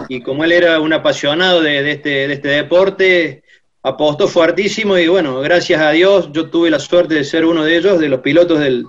y 0.09 0.23
como 0.23 0.45
él 0.45 0.53
era 0.53 0.81
un 0.81 0.93
apasionado 0.93 1.61
de, 1.63 1.91
este, 1.91 2.29
de 2.29 2.33
este 2.33 2.49
deporte, 2.49 3.43
apostó 3.83 4.29
fuertísimo 4.29 4.99
y 4.99 5.09
bueno, 5.09 5.41
gracias 5.41 5.81
a 5.81 5.91
Dios 5.91 6.31
yo 6.33 6.51
tuve 6.51 6.71
la 6.71 6.79
suerte 6.79 7.15
de 7.15 7.25
ser 7.25 7.45
uno 7.45 7.65
de 7.65 7.77
ellos, 7.77 7.99
de 7.99 8.09
los 8.09 8.21
pilotos 8.21 8.61
del, 8.61 8.85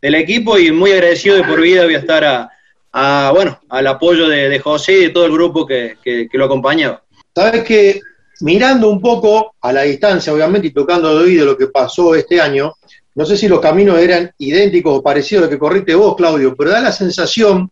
del 0.00 0.14
equipo 0.14 0.58
y 0.58 0.72
muy 0.72 0.92
agradecido 0.92 1.36
de 1.36 1.44
por 1.44 1.60
vida 1.60 1.84
voy 1.84 1.94
a 1.94 1.98
estar 1.98 2.24
a, 2.24 2.51
a 2.92 3.30
bueno, 3.34 3.58
al 3.68 3.86
apoyo 3.86 4.28
de, 4.28 4.48
de, 4.48 4.58
José 4.58 4.92
y 4.92 5.02
de 5.04 5.10
todo 5.10 5.26
el 5.26 5.32
grupo 5.32 5.66
que, 5.66 5.96
que, 6.02 6.28
que, 6.28 6.38
lo 6.38 6.44
acompañaba. 6.44 7.02
Sabes 7.34 7.64
que 7.64 8.00
mirando 8.40 8.90
un 8.90 9.00
poco 9.00 9.54
a 9.60 9.72
la 9.72 9.82
distancia, 9.82 10.32
obviamente, 10.32 10.68
y 10.68 10.72
tocando 10.72 11.16
de 11.16 11.24
oído 11.24 11.46
lo 11.46 11.56
que 11.56 11.68
pasó 11.68 12.14
este 12.14 12.40
año, 12.40 12.74
no 13.14 13.26
sé 13.26 13.36
si 13.36 13.48
los 13.48 13.60
caminos 13.60 13.98
eran 13.98 14.30
idénticos 14.38 14.98
o 14.98 15.02
parecidos 15.02 15.42
a 15.42 15.46
lo 15.46 15.50
que 15.50 15.58
corriste 15.58 15.94
vos, 15.94 16.16
Claudio, 16.16 16.54
pero 16.56 16.70
da 16.70 16.80
la 16.80 16.92
sensación 16.92 17.70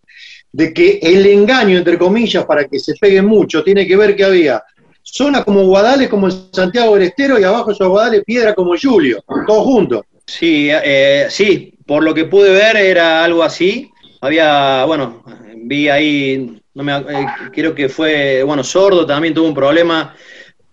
de 0.52 0.74
que 0.74 0.98
el 1.02 1.24
engaño, 1.26 1.78
entre 1.78 1.98
comillas, 1.98 2.44
para 2.44 2.64
que 2.66 2.78
se 2.78 2.94
peguen 3.00 3.26
mucho, 3.26 3.62
tiene 3.62 3.86
que 3.86 3.96
ver 3.96 4.16
que 4.16 4.24
había 4.24 4.62
zona 5.02 5.44
como 5.44 5.64
Guadales, 5.64 6.08
como 6.08 6.26
el 6.26 6.32
Santiago 6.52 6.94
del 6.94 7.04
Estero, 7.04 7.38
y 7.38 7.44
abajo 7.44 7.70
esos 7.70 7.88
Guadales 7.88 8.22
Piedra 8.24 8.54
como 8.54 8.74
Julio, 8.80 9.22
todos 9.46 9.64
juntos. 9.64 10.02
Sí, 10.26 10.68
eh, 10.70 11.26
sí, 11.28 11.74
por 11.86 12.04
lo 12.04 12.14
que 12.14 12.26
pude 12.26 12.50
ver 12.50 12.76
era 12.76 13.24
algo 13.24 13.42
así. 13.42 13.90
Había, 14.20 14.84
bueno, 14.84 15.24
vi 15.56 15.88
ahí, 15.88 16.60
no 16.74 16.82
me, 16.82 16.96
eh, 16.96 17.26
creo 17.52 17.74
que 17.74 17.88
fue, 17.88 18.42
bueno, 18.42 18.62
Sordo 18.62 19.06
también 19.06 19.34
tuvo 19.34 19.48
un 19.48 19.54
problema. 19.54 20.14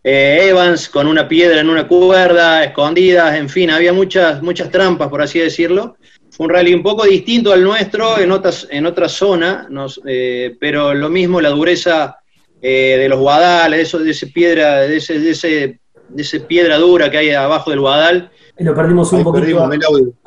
Eh, 0.04 0.48
Evans 0.50 0.88
con 0.90 1.08
una 1.08 1.28
piedra 1.28 1.60
en 1.60 1.70
una 1.70 1.88
cuerda, 1.88 2.64
escondidas, 2.64 3.36
en 3.36 3.50
fin, 3.50 3.70
había 3.72 3.94
muchas, 3.94 4.42
muchas 4.42 4.70
trampas, 4.70 5.10
por 5.10 5.22
así 5.22 5.40
decirlo. 5.40 5.98
Fue 6.30 6.46
un 6.46 6.54
rally 6.54 6.74
un 6.74 6.84
poco 6.84 7.06
distinto 7.06 7.52
al 7.52 7.64
nuestro, 7.64 8.20
en, 8.20 8.32
otras, 8.32 8.68
en 8.70 8.86
otra 8.86 9.10
zona, 9.10 9.68
pero 10.60 10.94
lo 10.94 11.10
mismo, 11.10 11.42
la 11.42 11.50
dureza 11.50 12.18
de 12.62 13.08
los 13.10 13.20
guadales, 13.20 13.78
de, 13.78 13.84
eso, 13.84 14.00
de 14.00 14.12
ese 14.12 14.28
piedra, 14.28 14.82
de 14.82 14.98
ese, 14.98 15.20
de 15.20 15.32
ese 15.32 15.80
de 16.10 16.22
esa 16.22 16.40
piedra 16.40 16.78
dura 16.78 17.10
que 17.10 17.18
hay 17.18 17.32
abajo 17.32 17.72
del 17.72 17.80
Guadal. 17.80 18.32
Lo 18.60 18.74
perdimos 18.74 19.14
un 19.14 19.24
poquito 19.24 19.70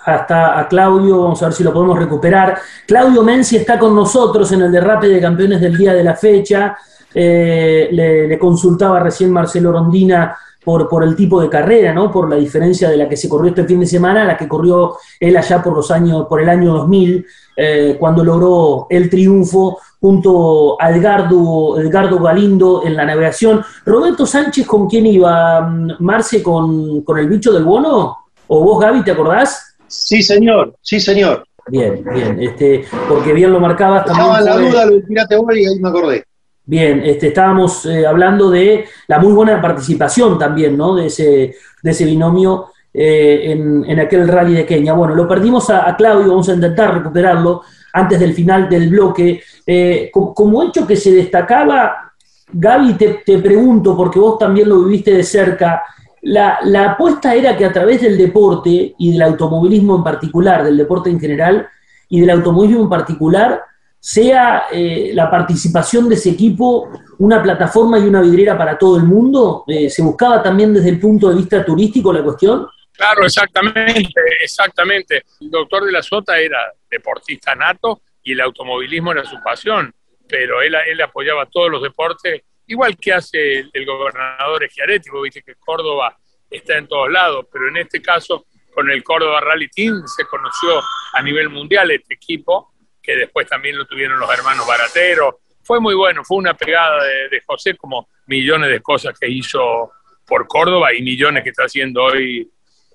hasta 0.04 0.60
a 0.60 0.68
Claudio, 0.68 1.22
vamos 1.22 1.42
a 1.42 1.46
ver 1.46 1.54
si 1.54 1.64
lo 1.64 1.72
podemos 1.72 1.99
recuperar. 1.99 2.58
Claudio 2.87 3.22
Menzi 3.22 3.56
está 3.56 3.78
con 3.78 3.94
nosotros 3.94 4.50
en 4.52 4.62
el 4.62 4.72
derrape 4.72 5.08
de 5.08 5.20
campeones 5.20 5.60
del 5.60 5.76
día 5.76 5.92
de 5.92 6.04
la 6.04 6.14
fecha. 6.14 6.76
Eh, 7.12 7.88
le, 7.90 8.38
consultaba 8.38 9.00
recién 9.00 9.32
Marcelo 9.32 9.72
Rondina 9.72 10.37
por, 10.64 10.88
por 10.88 11.02
el 11.02 11.16
tipo 11.16 11.40
de 11.40 11.49
carrera, 11.49 11.92
¿no? 11.92 12.10
Por 12.12 12.30
la 12.30 12.37
diferencia 12.37 12.88
de 12.88 12.96
la 12.96 13.08
que 13.08 13.16
se 13.16 13.28
corrió 13.28 13.49
este 13.49 13.64
fin 13.64 13.80
de 13.80 13.87
semana 13.87 14.22
a 14.22 14.26
la 14.26 14.37
que 14.37 14.46
corrió 14.46 14.96
él 15.18 15.37
allá 15.37 15.60
por 15.60 15.75
los 15.75 15.90
años, 15.90 16.26
por 16.28 16.40
el 16.40 16.49
año 16.49 16.75
2000, 16.75 17.26
eh, 17.56 17.96
cuando 17.99 18.22
logró 18.22 18.87
el 18.90 19.10
triunfo 19.10 19.78
junto 20.00 20.80
a 20.80 20.90
Edgardo, 20.90 21.78
Edgardo 21.78 22.19
Galindo 22.19 22.83
en 22.85 22.97
la 22.97 23.04
navegación. 23.04 23.62
Roberto 23.85 24.25
Sánchez, 24.25 24.66
¿con 24.66 24.88
quién 24.88 25.07
iba? 25.07 25.61
¿Marce 25.99 26.42
con, 26.42 27.04
el 27.16 27.28
bicho 27.28 27.52
del 27.52 27.64
bono? 27.64 28.16
¿O 28.47 28.64
vos, 28.64 28.80
Gaby, 28.80 29.04
te 29.04 29.11
acordás? 29.11 29.76
Sí, 29.87 30.23
señor, 30.23 30.75
sí, 30.80 30.99
señor. 30.99 31.45
Bien, 31.69 32.02
bien, 32.14 32.42
este, 32.42 32.85
porque 33.09 33.33
bien 33.33 33.52
lo 33.52 33.61
marcabas 33.61 34.07
también. 34.07 34.26
Estaba 34.26 34.40
la 34.40 34.57
duda 34.57 34.87
lo 34.87 34.92
del 34.92 35.04
Pirate 35.04 35.37
y 35.37 35.66
ahí 35.66 35.78
me 35.78 35.88
acordé. 35.88 36.25
Bien, 36.64 37.02
este, 37.04 37.28
estábamos 37.28 37.85
eh, 37.87 38.07
hablando 38.07 38.50
de 38.50 38.87
la 39.09 39.19
muy 39.19 39.33
buena 39.33 39.61
participación 39.61 40.38
también, 40.38 40.76
¿no? 40.76 40.95
De 40.95 41.07
ese, 41.07 41.54
de 41.83 41.90
ese 41.90 42.04
binomio 42.04 42.66
eh, 42.95 43.52
en, 43.52 44.00
aquel 44.00 44.26
rally 44.26 44.54
de 44.54 44.66
Kenia. 44.66 44.95
Bueno, 44.95 45.14
lo 45.14 45.28
perdimos 45.28 45.69
a, 45.71 45.88
a 45.88 45.97
Claudio, 45.97 46.28
vamos 46.28 46.49
a 46.49 46.54
intentar 46.54 46.95
recuperarlo 46.95 47.62
antes 47.92 48.18
del 48.18 48.35
final 48.35 48.68
del 48.68 48.88
bloque. 48.88 49.42
Eh, 49.66 50.11
como, 50.12 50.62
hecho 50.62 50.87
que 50.87 50.97
se 50.97 51.12
destacaba, 51.12 52.12
Gaby, 52.52 52.94
te, 53.25 53.38
pregunto, 53.38 53.97
porque 53.97 54.18
vos 54.18 54.38
también 54.38 54.68
lo 54.68 54.85
viviste 54.85 55.12
de 55.12 55.23
cerca, 55.23 55.82
la, 56.23 56.59
apuesta 56.92 57.35
era 57.35 57.56
que 57.56 57.64
a 57.64 57.73
través 57.73 58.02
del 58.02 58.18
deporte 58.18 58.94
y 58.99 59.12
del 59.12 59.23
automovilismo 59.23 59.97
en 59.97 60.04
particular, 60.04 60.64
del 60.64 60.76
deporte 60.76 61.11
en 61.11 61.20
general 61.20 61.66
y 62.09 62.20
del 62.20 62.30
automovilismo 62.30 62.85
en 62.85 62.90
particular, 62.90 63.62
sea 63.99 64.64
eh, 64.73 65.12
la 65.14 65.30
participación 65.30 66.09
de 66.09 66.14
ese 66.14 66.30
equipo 66.30 66.88
una 67.18 67.42
plataforma 67.42 67.99
y 67.99 68.04
una 68.04 68.23
vidriera 68.23 68.56
para 68.56 68.78
todo 68.78 68.97
el 68.97 69.04
mundo? 69.04 69.64
Eh, 69.66 69.90
¿Se 69.90 70.02
buscaba 70.02 70.42
también 70.42 70.73
desde 70.73 70.88
el 70.88 70.99
punto 70.99 71.28
de 71.28 71.37
vista 71.37 71.64
turístico 71.64 72.12
la 72.12 72.23
cuestión? 72.23 72.66
Claro, 73.00 73.25
exactamente, 73.25 74.21
exactamente. 74.42 75.25
El 75.40 75.50
doctor 75.50 75.85
de 75.87 75.92
la 75.92 76.02
Sota 76.02 76.38
era 76.38 76.71
deportista 76.90 77.54
nato 77.54 78.02
y 78.23 78.33
el 78.33 78.42
automovilismo 78.42 79.12
era 79.12 79.25
su 79.25 79.42
pasión, 79.42 79.90
pero 80.28 80.61
él, 80.61 80.75
él 80.87 81.00
apoyaba 81.00 81.47
todos 81.47 81.71
los 81.71 81.83
deportes, 81.83 82.42
igual 82.66 82.99
que 82.99 83.14
hace 83.14 83.64
el, 83.73 83.87
gobernador 83.87 84.69
Schiaretti, 84.69 85.09
porque 85.09 85.23
viste 85.23 85.42
que 85.42 85.54
Córdoba 85.54 86.14
está 86.50 86.76
en 86.76 86.88
todos 86.88 87.11
lados, 87.11 87.47
pero 87.50 87.69
en 87.69 87.78
este 87.78 88.02
caso 88.02 88.45
con 88.75 88.90
el 88.90 89.02
Córdoba 89.02 89.40
Rally 89.40 89.71
Team 89.71 90.07
se 90.07 90.26
conoció 90.26 90.83
a 91.14 91.23
nivel 91.23 91.49
mundial 91.49 91.90
este 91.92 92.12
equipo, 92.12 92.75
que 93.02 93.16
después 93.16 93.49
también 93.49 93.78
lo 93.78 93.87
tuvieron 93.87 94.21
los 94.21 94.30
hermanos 94.30 94.66
Barateros. 94.66 95.37
Fue 95.62 95.80
muy 95.80 95.95
bueno, 95.95 96.23
fue 96.23 96.37
una 96.37 96.52
pegada 96.52 97.02
de 97.02 97.42
José 97.47 97.78
como 97.78 98.11
millones 98.26 98.69
de 98.69 98.80
cosas 98.80 99.19
que 99.19 99.26
hizo 99.26 99.90
por 100.26 100.47
Córdoba 100.47 100.92
y 100.92 101.00
millones 101.00 101.42
que 101.42 101.49
está 101.49 101.64
haciendo 101.64 102.04
hoy 102.04 102.47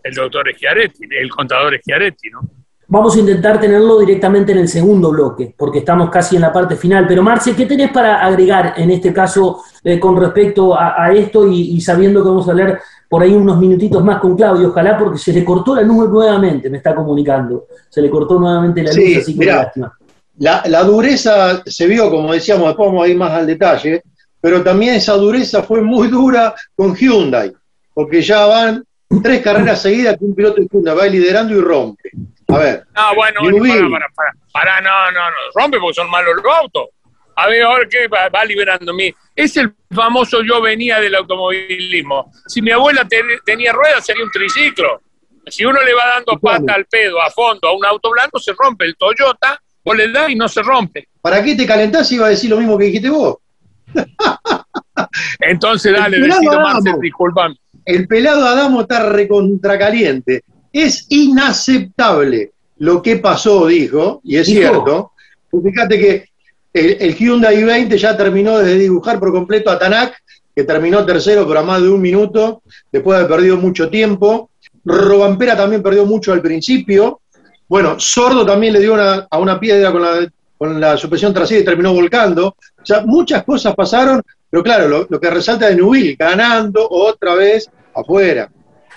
el 0.05 0.13
doctor 0.13 0.45
Schiaretti, 0.53 1.07
el 1.09 1.29
contador 1.29 1.77
Schiaretti, 1.79 2.29
¿no? 2.29 2.41
Vamos 2.87 3.15
a 3.15 3.19
intentar 3.19 3.59
tenerlo 3.59 3.99
directamente 3.99 4.51
en 4.51 4.59
el 4.59 4.67
segundo 4.67 5.09
bloque, 5.09 5.55
porque 5.57 5.79
estamos 5.79 6.11
casi 6.11 6.35
en 6.35 6.43
la 6.43 6.53
parte 6.53 6.75
final. 6.75 7.07
Pero 7.07 7.23
Marce, 7.23 7.55
¿qué 7.55 7.65
tenés 7.65 7.89
para 7.89 8.23
agregar 8.23 8.75
en 8.77 8.91
este 8.91 9.11
caso 9.11 9.63
eh, 9.83 9.99
con 9.99 10.15
respecto 10.15 10.77
a, 10.77 11.11
esto 11.11 11.47
y, 11.47 11.81
sabiendo 11.81 12.21
que 12.21 12.29
vamos 12.29 12.47
a 12.47 12.51
hablar 12.51 12.79
por 13.09 13.23
ahí 13.23 13.33
unos 13.33 13.57
minutitos 13.57 14.03
más 14.03 14.19
con 14.19 14.37
Claudio? 14.37 14.69
Ojalá 14.69 14.95
porque 14.99 15.17
se 15.17 15.33
le 15.33 15.43
cortó 15.43 15.73
la 15.73 15.81
luz 15.81 16.07
nuevamente, 16.07 16.69
me 16.69 16.77
está 16.77 16.93
comunicando. 16.93 17.65
Se 17.89 18.03
le 18.03 18.09
cortó 18.11 18.39
nuevamente 18.39 18.83
la 18.83 18.93
luz, 18.93 19.17
así 19.17 19.35
que 19.35 19.45
La, 20.37 20.61
la, 20.67 20.83
dureza 20.83 21.63
se 21.65 21.87
vio, 21.87 22.11
como 22.11 22.33
decíamos, 22.33 22.67
después 22.67 22.87
vamos 22.89 23.03
a 23.03 23.07
ir 23.07 23.17
más 23.17 23.31
al 23.31 23.47
detalle, 23.47 24.03
pero 24.39 24.61
también 24.61 24.93
esa 24.93 25.13
dureza 25.13 25.63
fue 25.63 25.81
muy 25.81 26.07
dura 26.07 26.53
con 26.75 26.95
Hyundai, 26.95 27.51
porque 27.95 28.21
ya 28.21 28.45
van 28.45 28.83
tres 29.21 29.41
carreras 29.41 29.81
seguidas 29.81 30.17
que 30.17 30.25
un 30.25 30.35
piloto 30.35 30.61
Hyundai 30.61 30.95
va 30.95 31.05
liderando 31.07 31.55
y 31.55 31.61
rompe. 31.61 32.11
A 32.47 32.57
ver. 32.57 32.83
No, 32.95 33.15
bueno, 33.15 33.41
para, 33.41 34.07
para, 34.15 34.33
para, 34.51 34.81
no, 34.81 35.11
no, 35.11 35.29
no, 35.29 35.35
rompe 35.53 35.79
porque 35.79 35.95
son 35.95 36.09
malos 36.09 36.35
los 36.35 36.45
autos. 36.53 36.89
A 37.35 37.47
ver, 37.47 37.63
ahora 37.63 37.87
que 37.89 38.07
va, 38.07 38.29
va 38.29 38.45
liberándome. 38.45 39.13
Es 39.35 39.57
el 39.57 39.73
famoso 39.93 40.41
yo 40.41 40.61
venía 40.61 40.99
del 40.99 41.15
automovilismo. 41.15 42.31
Si 42.47 42.61
mi 42.61 42.71
abuela 42.71 43.05
tenía 43.43 43.73
ruedas, 43.73 44.05
sería 44.05 44.23
un 44.23 44.31
triciclo. 44.31 45.01
Si 45.47 45.65
uno 45.65 45.81
le 45.83 45.93
va 45.93 46.07
dando 46.15 46.39
pata 46.39 46.73
al 46.73 46.85
pedo 46.85 47.21
a 47.21 47.29
fondo 47.29 47.67
a 47.67 47.75
un 47.75 47.85
auto 47.85 48.09
blanco, 48.11 48.39
se 48.39 48.53
rompe 48.57 48.85
el 48.85 48.95
Toyota, 48.95 49.59
o 49.83 49.93
le 49.93 50.11
da 50.11 50.29
y 50.29 50.35
no 50.35 50.47
se 50.47 50.63
rompe. 50.63 51.09
¿Para 51.21 51.43
qué 51.43 51.55
te 51.55 51.67
calentás 51.67 52.07
si 52.07 52.15
iba 52.15 52.25
a 52.25 52.29
decir 52.29 52.49
lo 52.49 52.57
mismo 52.57 52.77
que 52.77 52.85
dijiste 52.85 53.09
vos? 53.09 53.37
Entonces, 55.39 55.93
dale, 55.93 56.19
decido 56.19 56.59
más, 56.59 56.81
disculpame 56.99 57.55
el 57.85 58.07
pelado 58.07 58.45
Adamo 58.45 58.81
está 58.81 59.09
recontracaliente. 59.09 60.43
Es 60.73 61.05
inaceptable 61.09 62.51
lo 62.77 63.01
que 63.01 63.17
pasó, 63.17 63.67
dijo, 63.67 64.21
y 64.23 64.37
es 64.37 64.47
cierto. 64.47 65.11
Fíjate 65.63 65.99
que 65.99 66.29
el, 66.73 67.15
Hyundai 67.15 67.63
i20 67.63 67.95
ya 67.95 68.17
terminó 68.17 68.57
de 68.57 68.77
dibujar 68.77 69.19
por 69.19 69.31
completo 69.31 69.69
a 69.69 69.79
Tanak, 69.79 70.15
que 70.53 70.63
terminó 70.63 71.05
tercero 71.05 71.47
pero 71.47 71.61
a 71.61 71.63
más 71.63 71.81
de 71.81 71.89
un 71.89 72.01
minuto, 72.01 72.61
después 72.91 73.17
de 73.17 73.23
haber 73.23 73.37
perdido 73.37 73.57
mucho 73.57 73.89
tiempo. 73.89 74.49
Robampera 74.83 75.55
también 75.55 75.81
perdió 75.81 76.05
mucho 76.05 76.33
al 76.33 76.41
principio. 76.41 77.21
Bueno, 77.67 77.99
Sordo 77.99 78.45
también 78.45 78.73
le 78.73 78.79
dio 78.79 78.95
a 78.95 79.39
una 79.39 79.59
piedra 79.59 79.91
con 79.91 80.01
la, 80.01 80.29
con 80.57 80.79
la 80.79 80.97
suspensión 80.97 81.33
trasera 81.33 81.61
y 81.61 81.65
terminó 81.65 81.93
volcando. 81.93 82.47
O 82.47 82.85
sea, 82.85 83.05
muchas 83.05 83.43
cosas 83.43 83.73
pasaron 83.73 84.21
pero 84.55 84.63
claro, 84.63 85.05
lo, 85.09 85.19
que 85.19 85.29
resalta 85.29 85.67
de 85.67 85.75
Nubil, 85.75 86.15
ganando 86.17 86.87
otra 86.89 87.35
vez 87.35 87.69
afuera. 87.93 88.49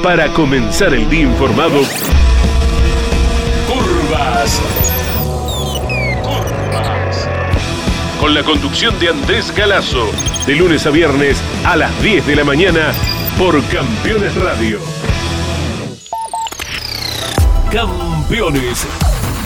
Para 0.02 0.28
comenzar 0.34 0.92
el 0.92 1.08
día 1.08 1.22
informado, 1.22 1.80
Curvas. 3.66 4.60
Curvas. 6.22 7.28
Con 8.20 8.34
la 8.34 8.42
conducción 8.42 9.00
de 9.00 9.08
Andrés 9.08 9.54
Galazo, 9.56 10.10
de 10.46 10.54
lunes 10.54 10.86
a 10.86 10.90
viernes 10.90 11.42
a 11.64 11.76
las 11.76 12.02
10 12.02 12.26
de 12.26 12.36
la 12.36 12.44
mañana 12.44 12.92
por 13.38 13.64
Campeones 13.68 14.34
Radio. 14.34 14.80
Campeones 17.72 18.86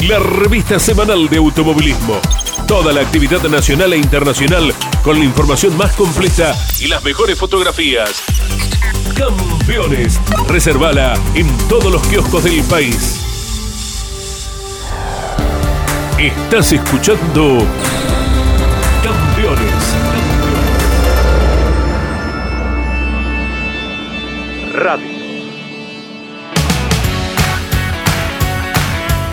la 0.07 0.19
revista 0.19 0.79
semanal 0.79 1.29
de 1.29 1.39
automovilismo. 1.39 2.21
Toda 2.67 2.93
la 2.93 3.01
actividad 3.01 3.43
nacional 3.49 3.93
e 3.93 3.97
internacional 3.97 4.73
con 5.03 5.19
la 5.19 5.25
información 5.25 5.77
más 5.77 5.95
completa 5.97 6.55
y 6.81 6.87
las 6.87 7.03
mejores 7.03 7.39
fotografías. 7.39 8.23
Campeones. 9.17 10.21
Reservala 10.47 11.15
en 11.35 11.49
todos 11.69 11.91
los 11.91 12.07
kioscos 12.07 12.45
del 12.45 12.63
país. 12.65 13.25
Estás 16.19 16.73
escuchando 16.73 17.59
Campeones. 19.03 19.95
Radio. 24.75 25.18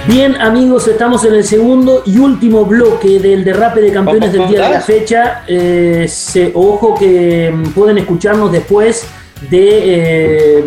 Bien, 0.07 0.39
amigos, 0.39 0.87
estamos 0.87 1.25
en 1.25 1.33
el 1.33 1.43
segundo 1.43 2.03
y 2.05 2.19
último 2.19 2.63
bloque 2.63 3.19
del 3.19 3.43
derrape 3.43 3.81
de 3.81 3.91
campeones 3.91 4.31
del 4.31 4.47
día 4.47 4.61
de 4.61 4.69
la 4.69 4.81
fecha. 4.81 5.43
Eh, 5.47 6.05
se, 6.07 6.51
ojo 6.53 6.93
que 6.93 7.51
mm, 7.51 7.71
pueden 7.71 7.97
escucharnos 7.97 8.51
después 8.51 9.07
de, 9.49 10.59
eh, 10.59 10.63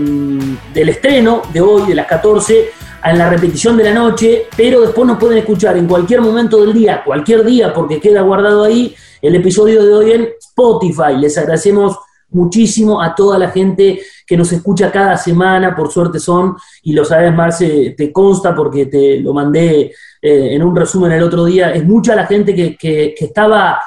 del 0.75 0.89
estreno 0.89 1.43
de 1.53 1.61
hoy, 1.61 1.87
de 1.87 1.95
las 1.95 2.07
14, 2.07 2.71
en 3.05 3.19
la 3.19 3.31
repetición 3.31 3.77
de 3.77 3.85
la 3.85 3.95
noche, 3.95 4.47
pero 4.57 4.81
después 4.81 5.07
nos 5.07 5.19
pueden 5.19 5.39
escuchar 5.39 5.77
en 5.77 5.87
cualquier 5.87 6.21
momento 6.21 6.61
del 6.61 6.73
día, 6.73 7.03
cualquier 7.05 7.45
día, 7.45 7.73
porque 7.73 8.01
queda 8.01 8.23
guardado 8.23 8.65
ahí 8.65 8.97
el 9.23 9.37
episodio 9.37 9.85
de 9.85 9.95
hoy 9.95 10.13
en 10.13 10.29
Spotify. 10.41 11.17
Les 11.17 11.39
agradecemos 11.39 11.97
muchísimo 12.31 13.01
a 13.01 13.15
toda 13.15 13.39
la 13.39 13.51
gente 13.51 14.01
que 14.27 14.37
nos 14.37 14.53
escucha 14.53 14.93
cada 14.93 15.17
semana, 15.17 15.75
por 15.75 15.91
suerte 15.91 16.19
son, 16.19 16.57
y 16.83 16.93
lo 16.93 17.05
sabes, 17.05 17.35
Marce, 17.35 17.95
te 17.97 18.13
consta 18.13 18.55
porque 18.55 18.87
te 18.87 19.21
lo 19.21 19.33
mandé 19.33 19.93
eh, 20.21 20.55
en 20.55 20.63
un 20.63 20.77
resumen 20.77 21.13
el 21.13 21.23
otro 21.23 21.45
día, 21.45 21.73
es 21.73 21.85
mucha 21.85 22.15
la 22.15 22.27
gente 22.27 22.55
que, 22.55 23.15
estaba 23.19 23.81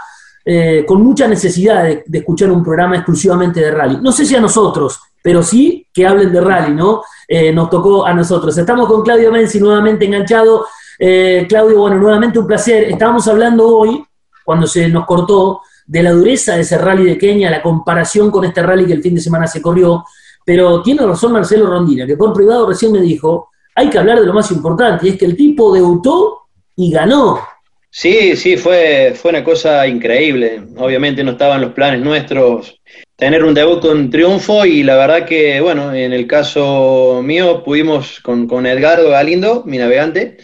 eh, 0.43 0.83
con 0.87 1.03
mucha 1.03 1.27
necesidad 1.27 1.83
de, 1.83 2.03
escuchar 2.11 2.51
un 2.51 2.63
programa 2.63 2.95
exclusivamente 2.95 3.59
de 3.59 3.71
rally. 3.71 3.97
No 4.01 4.11
sé 4.11 4.25
si 4.25 4.35
a 4.35 4.41
nosotros, 4.41 4.99
pero 5.21 5.43
sí 5.43 5.87
que 5.93 6.07
hablen 6.07 6.31
de 6.31 6.41
rally, 6.41 6.73
¿no? 6.73 7.03
Eh, 7.27 7.51
nos 7.51 7.69
tocó 7.69 8.05
a 8.05 8.13
nosotros. 8.13 8.57
Estamos 8.57 8.87
con 8.87 9.03
Claudio 9.03 9.31
Menzi 9.31 9.59
nuevamente 9.59 10.05
enganchado. 10.05 10.65
Claudio, 11.47 11.79
bueno, 11.79 11.97
nuevamente 11.97 12.37
un 12.37 12.45
placer. 12.45 12.83
Estábamos 12.83 13.27
hablando 13.27 13.67
hoy, 13.67 14.03
cuando 14.45 14.67
se 14.67 14.87
nos 14.87 15.05
cortó, 15.07 15.61
de 15.85 16.03
la 16.03 16.11
dureza 16.11 16.55
de 16.55 16.61
ese 16.61 16.77
rally 16.77 17.05
de 17.05 17.17
Kenia, 17.17 17.49
la 17.49 17.61
comparación 17.61 18.31
con 18.31 18.45
este 18.45 18.61
rally 18.63 18.85
que 18.85 18.93
el 18.93 19.03
fin 19.03 19.15
de 19.15 19.21
semana 19.21 19.47
se 19.47 19.61
corrió, 19.61 20.03
pero 20.45 20.81
tiene 20.81 21.05
razón 21.05 21.33
Marcelo 21.33 21.67
Rondina, 21.67 22.05
que 22.05 22.17
por 22.17 22.33
privado 22.33 22.67
recién 22.67 22.91
me 22.91 23.01
dijo, 23.01 23.49
hay 23.75 23.89
que 23.89 23.99
hablar 23.99 24.19
de 24.19 24.25
lo 24.25 24.33
más 24.33 24.51
importante, 24.51 25.07
y 25.07 25.09
es 25.11 25.17
que 25.17 25.25
el 25.25 25.35
tipo 25.35 25.73
debutó 25.73 26.41
y 26.75 26.91
ganó. 26.91 27.39
Sí, 27.89 28.37
sí, 28.37 28.55
fue, 28.55 29.13
fue 29.15 29.31
una 29.31 29.43
cosa 29.43 29.85
increíble. 29.85 30.63
Obviamente 30.77 31.25
no 31.25 31.31
estaban 31.31 31.59
los 31.59 31.73
planes 31.73 32.01
nuestros 32.01 32.79
tener 33.21 33.43
un 33.43 33.53
debut 33.53 33.81
con 33.81 34.09
triunfo 34.09 34.65
y 34.65 34.81
la 34.81 34.95
verdad 34.95 35.25
que, 35.25 35.61
bueno, 35.61 35.93
en 35.93 36.11
el 36.11 36.25
caso 36.25 37.21
mío 37.23 37.63
pudimos 37.63 38.19
con, 38.21 38.47
con 38.47 38.65
Edgardo 38.65 39.11
Galindo, 39.11 39.63
mi 39.63 39.77
navegante, 39.77 40.37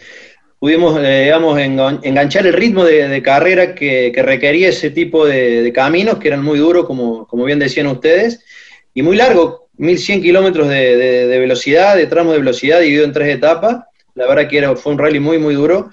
pudimos, 0.60 1.00
eh, 1.02 1.24
digamos, 1.26 1.60
enganchar 1.60 2.48
el 2.48 2.54
ritmo 2.54 2.84
de, 2.84 3.22
carrera 3.22 3.76
que, 3.76 4.14
requería 4.16 4.70
ese 4.70 4.90
tipo 4.90 5.26
de, 5.26 5.72
caminos, 5.74 6.18
que 6.18 6.28
eran 6.28 6.44
muy 6.44 6.60
duros, 6.60 6.86
como, 6.86 7.28
como 7.28 7.46
bien 7.46 7.60
decían 7.60 7.88
ustedes, 7.88 8.44
y 8.94 9.02
muy 9.04 9.16
largo, 9.16 9.70
1100 9.78 10.22
kilómetros 10.22 10.68
de, 10.68 11.38
velocidad, 11.40 11.96
de 11.96 12.08
tramo 12.08 12.32
de 12.32 12.40
velocidad, 12.40 12.80
dividido 12.80 13.06
en 13.06 13.14
tres 13.14 13.36
etapas. 13.36 13.78
La 14.16 14.28
verdad 14.28 14.48
que 14.48 14.58
era, 14.58 14.76
fue 14.76 14.94
un 14.94 14.98
rally 14.98 15.20
muy, 15.20 15.38
muy 15.38 15.54
duro. 15.54 15.92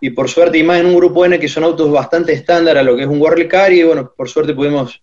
Y 0.00 0.10
por 0.10 0.28
suerte, 0.28 0.58
y 0.58 0.62
más 0.62 0.80
en 0.80 0.86
un 0.86 0.96
grupo 0.96 1.24
N, 1.24 1.38
que 1.38 1.48
son 1.48 1.64
autos 1.64 1.90
bastante 1.90 2.32
estándar 2.32 2.76
a 2.76 2.82
lo 2.82 2.96
que 2.96 3.02
es 3.02 3.08
un 3.08 3.20
World 3.20 3.48
Car, 3.48 3.72
y 3.72 3.82
bueno, 3.84 4.12
por 4.14 4.28
suerte 4.28 4.52
pudimos 4.52 5.00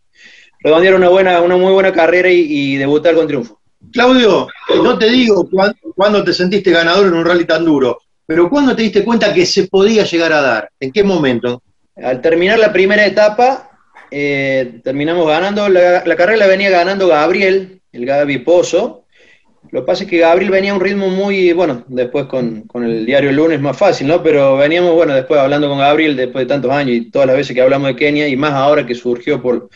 redondear 0.59 0.93
una, 0.93 1.09
buena, 1.09 1.41
una 1.41 1.57
muy 1.57 1.71
buena 1.71 1.91
carrera 1.91 2.29
y, 2.29 2.75
debutar 2.75 3.15
con 3.15 3.25
triunfo. 3.25 3.59
Claudio, 3.91 4.47
no 4.83 4.99
te 4.99 5.09
digo 5.09 5.49
cuándo 5.95 6.23
te 6.23 6.33
sentiste 6.33 6.69
ganador 6.69 7.07
en 7.07 7.13
un 7.13 7.25
rally 7.25 7.45
tan 7.45 7.63
duro, 7.63 7.97
pero 8.29 8.47
¿cuándo 8.47 8.75
te 8.75 8.83
diste 8.83 9.03
cuenta 9.03 9.33
que 9.33 9.43
se 9.43 9.67
podía 9.67 10.03
llegar 10.03 10.31
a 10.33 10.41
dar? 10.41 10.69
¿En 10.79 10.91
qué 10.91 11.03
momento? 11.03 11.63
Al 11.95 12.21
terminar 12.21 12.59
la 12.59 12.71
primera 12.71 13.03
etapa, 13.03 13.71
eh, 14.11 14.81
terminamos 14.83 15.27
ganando, 15.27 15.67
la, 15.67 16.03
carrera 16.15 16.37
la 16.37 16.45
venía 16.45 16.69
ganando 16.69 17.07
Gabriel, 17.07 17.81
el 17.91 18.05
Gabi 18.05 18.37
Pozo. 18.37 19.05
Lo 19.71 19.81
que 19.81 19.85
pasa 19.87 20.03
es 20.03 20.09
que 20.11 20.19
Gabriel 20.19 20.51
venía 20.51 20.73
a 20.73 20.75
un 20.75 20.79
ritmo 20.79 21.07
muy, 21.07 21.53
bueno, 21.53 21.83
después 21.87 22.25
con, 22.25 22.69
el 22.75 23.03
diario 23.03 23.31
el 23.31 23.35
lunes 23.35 23.59
más 23.61 23.75
fácil, 23.75 24.05
¿no? 24.05 24.21
Pero 24.21 24.57
veníamos, 24.57 24.93
bueno, 24.93 25.15
después 25.15 25.39
hablando 25.39 25.67
con 25.67 25.79
Gabriel, 25.79 26.15
después 26.15 26.45
de 26.45 26.49
tantos 26.49 26.69
años 26.69 26.97
y 26.97 27.09
todas 27.09 27.25
las 27.25 27.35
veces 27.35 27.55
que 27.55 27.63
hablamos 27.63 27.87
de 27.87 27.95
Kenia, 27.95 28.27
y 28.27 28.35
más 28.35 28.53
ahora 28.53 28.85
que 28.85 28.93
surgió 28.93 29.41
por, 29.41 29.69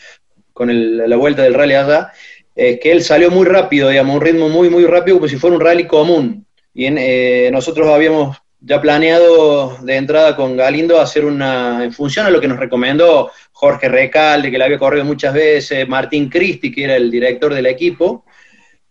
con 0.52 0.70
la 1.08 1.16
vuelta 1.16 1.42
del 1.42 1.54
rally 1.54 1.74
allá, 1.74 2.12
es 2.54 2.78
que 2.78 2.92
él 2.92 3.02
salió 3.02 3.32
muy 3.32 3.46
rápido, 3.46 3.88
digamos, 3.88 4.14
un 4.14 4.22
ritmo 4.22 4.48
muy, 4.48 4.70
muy 4.70 4.84
rápido, 4.84 5.16
como 5.16 5.28
si 5.28 5.38
fuera 5.38 5.56
un 5.56 5.60
rally 5.60 5.88
común. 5.88 6.46
Y 6.72 6.86
eh, 6.86 7.50
nosotros 7.52 7.88
habíamos 7.88 8.36
ya 8.66 8.80
planeado 8.80 9.76
de 9.82 9.96
entrada 9.96 10.34
con 10.34 10.56
Galindo 10.56 10.98
hacer 10.98 11.24
una, 11.24 11.84
en 11.84 11.92
función 11.92 12.26
a 12.26 12.30
lo 12.30 12.40
que 12.40 12.48
nos 12.48 12.58
recomendó 12.58 13.30
Jorge 13.52 13.88
Recalde, 13.88 14.50
que 14.50 14.56
la 14.56 14.64
había 14.64 14.78
corrido 14.78 15.04
muchas 15.04 15.34
veces, 15.34 15.86
Martín 15.86 16.30
Cristi, 16.30 16.72
que 16.72 16.84
era 16.84 16.96
el 16.96 17.10
director 17.10 17.52
del 17.52 17.66
equipo, 17.66 18.24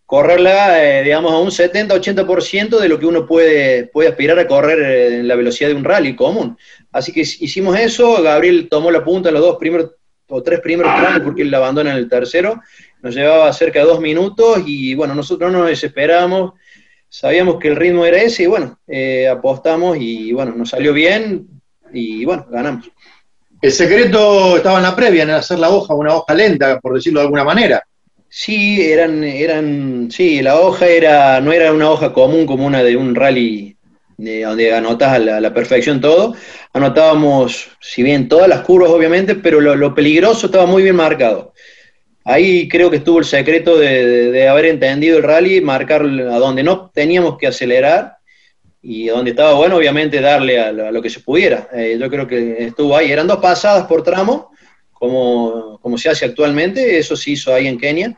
correrla, 0.06 0.84
eh, 0.84 1.04
digamos, 1.04 1.34
a 1.34 1.40
un 1.40 1.50
70-80% 1.50 2.80
de 2.80 2.88
lo 2.88 3.00
que 3.00 3.08
uno 3.08 3.26
puede, 3.26 3.88
puede 3.88 4.10
aspirar 4.10 4.38
a 4.38 4.48
correr 4.48 5.14
en 5.14 5.28
la 5.28 5.36
velocidad 5.36 5.70
de 5.70 5.76
un 5.76 5.84
rally 5.84 6.16
común. 6.16 6.56
Así 6.92 7.12
que 7.12 7.22
hicimos 7.22 7.78
eso, 7.80 8.22
Gabriel 8.22 8.68
tomó 8.70 8.92
la 8.92 9.04
punta 9.04 9.30
en 9.30 9.36
los 9.36 9.44
dos 9.44 9.58
primeros 9.58 9.92
o 10.28 10.42
tres 10.42 10.62
primeros 10.62 10.96
tramos 10.96 11.22
porque 11.22 11.42
él 11.42 11.52
la 11.52 11.58
abandona 11.58 11.92
en 11.92 11.98
el 11.98 12.10
tercero, 12.10 12.62
nos 13.02 13.14
llevaba 13.14 13.52
cerca 13.54 13.80
de 13.80 13.86
dos 13.86 14.00
minutos 14.00 14.62
y 14.66 14.96
bueno, 14.96 15.14
nosotros 15.14 15.52
no 15.52 15.60
nos 15.60 15.68
desesperamos, 15.68 16.54
sabíamos 17.14 17.60
que 17.60 17.68
el 17.68 17.76
ritmo 17.76 18.06
era 18.06 18.18
ese 18.18 18.44
y 18.44 18.48
bueno, 18.48 18.80
eh, 18.88 19.28
apostamos 19.28 19.98
y 20.00 20.34
bueno, 20.34 20.56
nos 20.56 20.70
salió 20.70 20.94
bien 20.94 21.48
y 21.94 22.26
bueno, 22.26 22.48
ganamos. 22.50 22.90
El 23.62 23.72
secreto 23.72 24.58
estaba 24.58 24.80
en 24.80 24.84
la 24.84 24.96
previa, 24.96 25.22
en 25.22 25.30
hacer 25.30 25.60
la 25.60 25.70
hoja, 25.70 25.94
una 25.94 26.16
hoja 26.16 26.34
lenta, 26.34 26.80
por 26.80 26.96
decirlo 26.96 27.20
de 27.20 27.26
alguna 27.28 27.44
manera. 27.44 27.84
Sí, 28.28 28.82
eran, 28.82 29.24
eran, 29.24 30.10
sí, 30.10 30.42
la 30.42 30.60
hoja 30.60 30.88
era, 30.88 31.40
no 31.40 31.54
era 31.54 31.72
una 31.72 31.92
hoja 31.92 32.12
común 32.12 32.48
como 32.48 32.66
una 32.66 32.82
de 32.82 32.98
un 32.98 33.14
rally 33.14 33.78
de, 34.18 34.42
donde 34.42 34.74
anotás 34.74 35.14
a 35.14 35.20
la, 35.20 35.54
perfección 35.54 36.02
todo. 36.02 36.34
Anotábamos, 36.74 37.70
si 37.80 38.02
bien 38.02 38.28
todas 38.28 38.50
las 38.50 38.62
curvas 38.62 38.90
obviamente, 38.90 39.36
pero 39.36 39.62
lo 39.62 39.94
peligroso 39.94 40.48
estaba 40.48 40.66
muy 40.66 40.82
bien 40.82 40.96
marcado. 40.96 41.54
Ahí 42.26 42.70
creo 42.70 42.90
que 42.90 42.98
estuvo 42.98 43.20
el 43.20 43.26
secreto 43.26 43.78
de, 43.78 44.48
haber 44.48 44.66
entendido 44.66 45.18
el 45.18 45.24
rally, 45.24 45.62
marcar 45.62 46.04
a 46.04 46.40
donde 46.40 46.64
no 46.64 46.90
teníamos 46.94 47.38
que 47.38 47.48
acelerar 47.48 48.18
y 48.82 49.08
donde 49.08 49.32
estaba 49.32 49.54
bueno, 49.54 49.78
obviamente, 49.78 50.22
darle 50.22 50.60
a, 50.60 50.72
lo 50.72 51.02
que 51.02 51.10
se 51.10 51.20
pudiera. 51.20 51.68
Eh, 51.74 51.98
yo 52.00 52.10
creo 52.10 52.28
que 52.28 52.66
estuvo 52.66 52.96
ahí. 52.96 53.12
Eran 53.12 53.28
dos 53.28 53.38
pasadas 53.38 53.88
por 53.88 54.04
tramo, 54.04 54.52
como, 54.92 55.80
como 55.82 55.98
se 55.98 56.10
hace 56.10 56.26
actualmente, 56.26 56.98
eso 56.98 57.16
se 57.16 57.32
hizo 57.32 57.54
ahí 57.54 57.68
en 57.68 57.78
Kenia. 57.78 58.18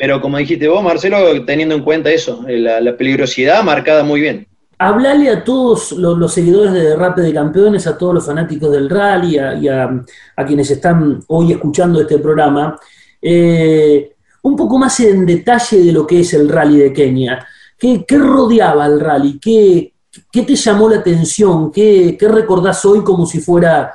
Pero 0.00 0.18
como 0.20 0.38
dijiste 0.38 0.66
vos, 0.66 0.82
Marcelo, 0.82 1.44
teniendo 1.44 1.74
en 1.74 1.82
cuenta 1.82 2.10
eso, 2.10 2.44
eh, 2.48 2.58
la, 2.58 2.96
peligrosidad 2.96 3.62
marcada 3.62 4.02
muy 4.02 4.22
bien. 4.22 4.46
Hablale 4.78 5.28
a 5.28 5.44
todos 5.44 5.92
los, 5.92 6.32
seguidores 6.32 6.72
de 6.72 6.80
Derrape 6.80 7.20
de 7.20 7.34
Campeones, 7.34 7.86
a 7.86 7.98
todos 7.98 8.14
los 8.14 8.24
fanáticos 8.24 8.72
del 8.72 8.88
rally 8.88 9.36
y 9.60 9.68
a, 9.68 10.02
quienes 10.46 10.70
están 10.70 11.22
hoy 11.28 11.52
escuchando 11.52 12.00
este 12.00 12.18
programa, 12.18 12.78
eh, 13.22 14.12
un 14.42 14.56
poco 14.56 14.78
más 14.78 14.98
en 15.00 15.26
detalle 15.26 15.78
de 15.78 15.92
lo 15.92 16.06
que 16.06 16.20
es 16.20 16.32
el 16.34 16.48
rally 16.48 16.78
de 16.78 16.92
Kenia. 16.92 17.46
¿Qué, 17.78 18.04
rodeaba 18.10 18.86
el 18.86 19.00
rally? 19.00 19.38
¿Qué, 19.40 19.92
¿Qué, 20.30 20.42
te 20.42 20.54
llamó 20.54 20.88
la 20.88 20.98
atención? 20.98 21.72
¿Qué, 21.72 22.16
¿Qué, 22.18 22.28
recordás 22.28 22.84
hoy 22.84 23.02
como 23.02 23.26
si 23.26 23.40
fuera, 23.40 23.92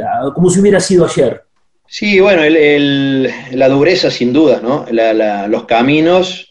ah, 0.00 0.30
como 0.34 0.50
si 0.50 0.60
hubiera 0.60 0.80
sido 0.80 1.04
ayer? 1.04 1.42
Sí, 1.86 2.20
bueno, 2.20 2.42
la 3.52 3.68
dureza 3.68 4.10
sin 4.10 4.32
duda, 4.32 4.60
¿no? 4.62 4.84
los 5.48 5.64
caminos 5.64 6.50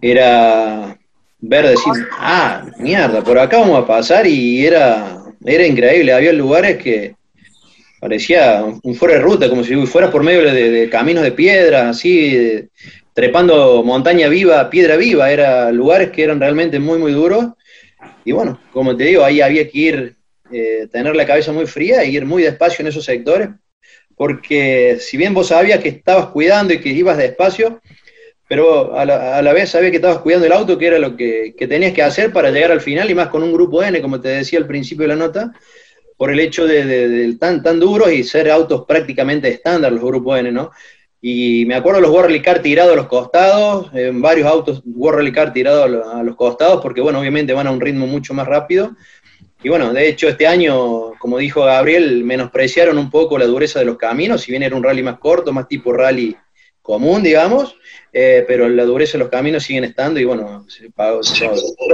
era 0.00 0.98
ver, 1.38 1.68
decir, 1.68 1.92
ah, 2.18 2.64
mierda, 2.78 3.22
por 3.22 3.38
acá 3.38 3.58
vamos 3.58 3.78
a 3.78 3.86
pasar 3.86 4.26
y 4.26 4.66
era, 4.66 5.22
era 5.44 5.66
increíble. 5.66 6.12
Había 6.12 6.32
lugares 6.32 6.82
que, 6.82 7.14
parecía 8.02 8.64
un 8.82 8.94
fuera 8.96 9.14
de 9.14 9.20
ruta, 9.20 9.48
como 9.48 9.62
si 9.62 9.76
fuera 9.86 10.10
por 10.10 10.24
medio 10.24 10.52
de, 10.52 10.88
caminos 10.90 11.22
de 11.22 11.30
piedra, 11.30 11.90
así, 11.90 12.68
trepando 13.14 13.84
montaña 13.84 14.26
viva, 14.28 14.68
piedra 14.68 14.96
viva, 14.96 15.30
eran 15.30 15.76
lugares 15.76 16.10
que 16.10 16.24
eran 16.24 16.40
realmente 16.40 16.80
muy, 16.80 16.98
muy 16.98 17.12
duros. 17.12 17.50
Y 18.24 18.32
bueno, 18.32 18.58
como 18.72 18.96
te 18.96 19.04
digo, 19.04 19.22
ahí 19.22 19.40
había 19.40 19.68
que 19.68 19.78
ir, 19.78 20.16
eh, 20.50 20.88
tener 20.90 21.14
la 21.14 21.24
cabeza 21.24 21.52
muy 21.52 21.66
fría 21.66 22.02
e 22.02 22.08
ir 22.08 22.26
muy 22.26 22.42
despacio 22.42 22.82
en 22.82 22.88
esos 22.88 23.04
sectores, 23.04 23.50
porque 24.16 24.96
si 24.98 25.16
bien 25.16 25.32
vos 25.32 25.46
sabías 25.46 25.78
que 25.78 25.90
estabas 25.90 26.26
cuidando 26.26 26.74
y 26.74 26.80
que 26.80 26.88
ibas 26.88 27.16
despacio, 27.16 27.80
pero 28.48 28.98
a 28.98 29.04
la, 29.04 29.52
vez 29.52 29.70
sabías 29.70 29.92
que 29.92 29.98
estabas 29.98 30.18
cuidando 30.18 30.46
el 30.46 30.52
auto, 30.52 30.76
que 30.76 30.88
era 30.88 30.98
lo 30.98 31.16
que, 31.16 31.54
que 31.56 31.68
tenías 31.68 31.92
que 31.92 32.02
hacer 32.02 32.32
para 32.32 32.50
llegar 32.50 32.72
al 32.72 32.80
final, 32.80 33.08
y 33.08 33.14
más 33.14 33.28
con 33.28 33.44
un 33.44 33.52
grupo 33.52 33.80
N, 33.80 34.02
como 34.02 34.20
te 34.20 34.30
decía 34.30 34.58
al 34.58 34.66
principio 34.66 35.02
de 35.02 35.14
la 35.14 35.16
nota, 35.16 35.52
por 36.22 36.30
el 36.30 36.38
hecho 36.38 36.68
de, 36.68 37.36
tan, 37.40 37.64
tan 37.64 37.80
duros 37.80 38.12
y 38.12 38.22
ser 38.22 38.48
autos 38.48 38.84
prácticamente 38.86 39.48
estándar 39.48 39.90
los 39.90 40.04
grupos 40.04 40.38
N, 40.38 40.52
¿no? 40.52 40.70
Y 41.20 41.64
me 41.66 41.74
acuerdo 41.74 42.00
los 42.00 42.12
World 42.12 42.40
Car 42.40 42.62
tirados 42.62 42.92
a 42.92 42.96
los 42.96 43.08
costados, 43.08 43.90
en 43.92 44.22
varios 44.22 44.46
autos 44.46 44.82
World 44.86 45.34
Car 45.34 45.52
tirados 45.52 46.06
a 46.06 46.22
los 46.22 46.36
costados, 46.36 46.80
porque 46.80 47.00
bueno, 47.00 47.18
obviamente 47.18 47.52
van 47.52 47.66
a 47.66 47.72
un 47.72 47.80
ritmo 47.80 48.06
mucho 48.06 48.34
más 48.34 48.46
rápido. 48.46 48.92
Y 49.64 49.68
bueno, 49.68 49.92
de 49.92 50.06
hecho 50.06 50.28
este 50.28 50.46
año, 50.46 51.10
como 51.18 51.38
dijo 51.38 51.64
Gabriel, 51.64 52.22
menospreciaron 52.22 52.98
un 52.98 53.10
poco 53.10 53.36
la 53.36 53.46
dureza 53.46 53.80
de 53.80 53.86
los 53.86 53.96
caminos, 53.96 54.42
si 54.42 54.52
bien 54.52 54.62
era 54.62 54.76
un 54.76 54.84
rally 54.84 55.02
más 55.02 55.18
corto, 55.18 55.52
más 55.52 55.66
tipo 55.66 55.92
rally 55.92 56.36
común, 56.82 57.22
digamos, 57.22 57.76
eh, 58.12 58.44
pero 58.46 58.68
la 58.68 58.84
dureza 58.84 59.12
de 59.12 59.20
los 59.20 59.30
caminos 59.30 59.62
siguen 59.62 59.84
estando 59.84 60.20
y 60.20 60.24
bueno, 60.24 60.66
se 60.68 60.90
pagó, 60.90 61.20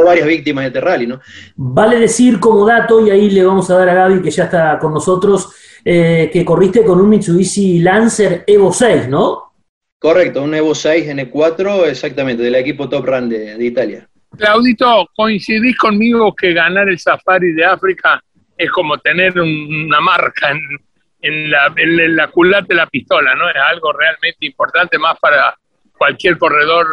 varias 0.04 0.26
víctimas 0.26 0.64
de 0.64 0.68
este 0.68 0.80
rally, 0.80 1.06
¿no? 1.06 1.20
Vale 1.54 2.00
decir 2.00 2.40
como 2.40 2.66
dato, 2.66 3.06
y 3.06 3.10
ahí 3.10 3.30
le 3.30 3.44
vamos 3.44 3.70
a 3.70 3.76
dar 3.76 3.88
a 3.88 3.94
Gaby 3.94 4.22
que 4.22 4.30
ya 4.30 4.44
está 4.44 4.78
con 4.78 4.92
nosotros, 4.92 5.54
eh, 5.84 6.28
que 6.32 6.44
corriste 6.44 6.84
con 6.84 7.00
un 7.00 7.08
Mitsubishi 7.08 7.80
Lancer 7.80 8.42
Evo 8.46 8.72
6, 8.72 9.08
¿no? 9.08 9.52
Correcto, 9.98 10.42
un 10.42 10.54
Evo 10.54 10.74
6 10.74 11.06
N4, 11.08 11.86
exactamente, 11.86 12.42
del 12.42 12.54
equipo 12.54 12.88
Top 12.88 13.04
Run 13.06 13.28
de, 13.28 13.64
Italia. 13.64 14.08
Claudito, 14.36 15.08
¿coincidís 15.14 15.76
conmigo 15.76 16.34
que 16.34 16.52
ganar 16.52 16.88
el 16.88 16.98
Safari 16.98 17.52
de 17.52 17.64
África 17.64 18.22
es 18.56 18.70
como 18.72 18.98
tener 18.98 19.38
una 19.38 20.00
marca 20.00 20.50
en, 20.50 20.60
la, 21.20 21.72
en 21.76 22.16
la 22.16 22.28
culata 22.28 22.66
de 22.68 22.74
la 22.74 22.86
pistola, 22.86 23.34
¿no? 23.34 23.48
Es 23.48 23.56
algo 23.56 23.92
realmente 23.92 24.46
importante 24.46 24.98
más 24.98 25.18
para 25.18 25.56
cualquier 25.96 26.38
corredor 26.38 26.86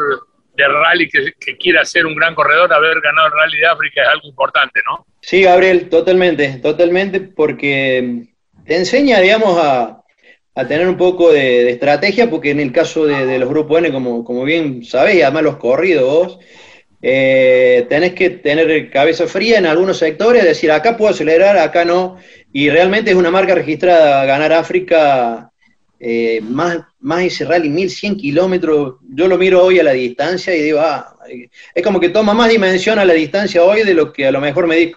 de 0.56 0.68
rally 0.68 1.10
que, 1.10 1.58
quiera 1.58 1.86
ser 1.86 2.06
un 2.06 2.16
gran 2.16 2.34
corredor, 2.34 2.72
haber 2.74 3.02
ganado 3.02 3.28
el 3.28 3.34
Rally 3.34 3.58
de 3.60 3.68
África 3.68 4.02
es 4.02 4.08
algo 4.08 4.28
importante, 4.28 4.80
¿no? 4.86 5.06
Sí, 5.22 5.44
Gabriel, 5.44 5.90
totalmente, 5.90 6.60
totalmente, 6.62 7.20
porque 7.20 8.28
te 8.66 8.76
enseña, 8.76 9.20
digamos, 9.20 9.60
a, 9.62 10.02
tener 10.68 10.88
un 10.88 10.98
poco 10.98 11.34
de, 11.34 11.70
estrategia, 11.70 12.30
porque 12.30 12.52
en 12.52 12.62
el 12.62 12.72
caso 12.72 13.06
de, 13.06 13.38
los 13.38 13.50
grupos 13.50 13.80
N, 13.80 13.92
como, 13.92 14.24
como 14.24 14.44
bien 14.44 14.86
sabéis, 14.86 15.24
además 15.24 15.44
los 15.44 15.58
corridos 15.58 16.06
vos, 16.06 16.40
eh, 17.08 17.86
tenés 17.88 18.15
que 18.15 18.32
tener 18.32 18.89
cabeza 18.89 19.28
fría 19.28 19.60
en 19.60 19.68
algunos 19.68 20.00
sectores, 20.00 20.44
decir, 20.44 20.72
acá 20.72 20.98
puedo 20.98 21.12
acelerar, 21.12 21.56
acá 21.56 21.86
no, 21.86 22.18
y 22.52 22.68
realmente 22.68 23.12
es 23.12 23.15
una 23.15 23.30
marca 23.30 23.54
registrada 23.54 24.26
ganar 24.26 24.52
África 24.54 25.52
eh, 26.00 26.41
más, 26.41 26.80
más 27.02 27.22
ese 27.22 27.46
rally, 27.46 27.70
1100 27.70 28.18
kilómetros, 28.18 28.96
yo 29.08 29.28
lo 29.28 29.38
miro 29.38 29.63
hoy 29.63 29.78
a 29.78 29.84
la 29.84 29.91
distancia 29.91 30.56
y 30.56 30.63
digo, 30.63 30.80
ah, 30.80 31.15
es 31.76 31.84
como 31.84 32.00
que 32.00 32.10
toma 32.10 32.34
más 32.34 32.50
dimensión 32.50 32.98
a 32.98 33.06
la 33.06 33.13
distancia 33.13 33.63
hoy 33.63 33.84
de 33.84 33.94
lo 33.94 34.12
que 34.12 34.26
a 34.26 34.32
lo 34.32 34.41
mejor 34.41 34.65
me 34.65 34.76
di, 34.76 34.91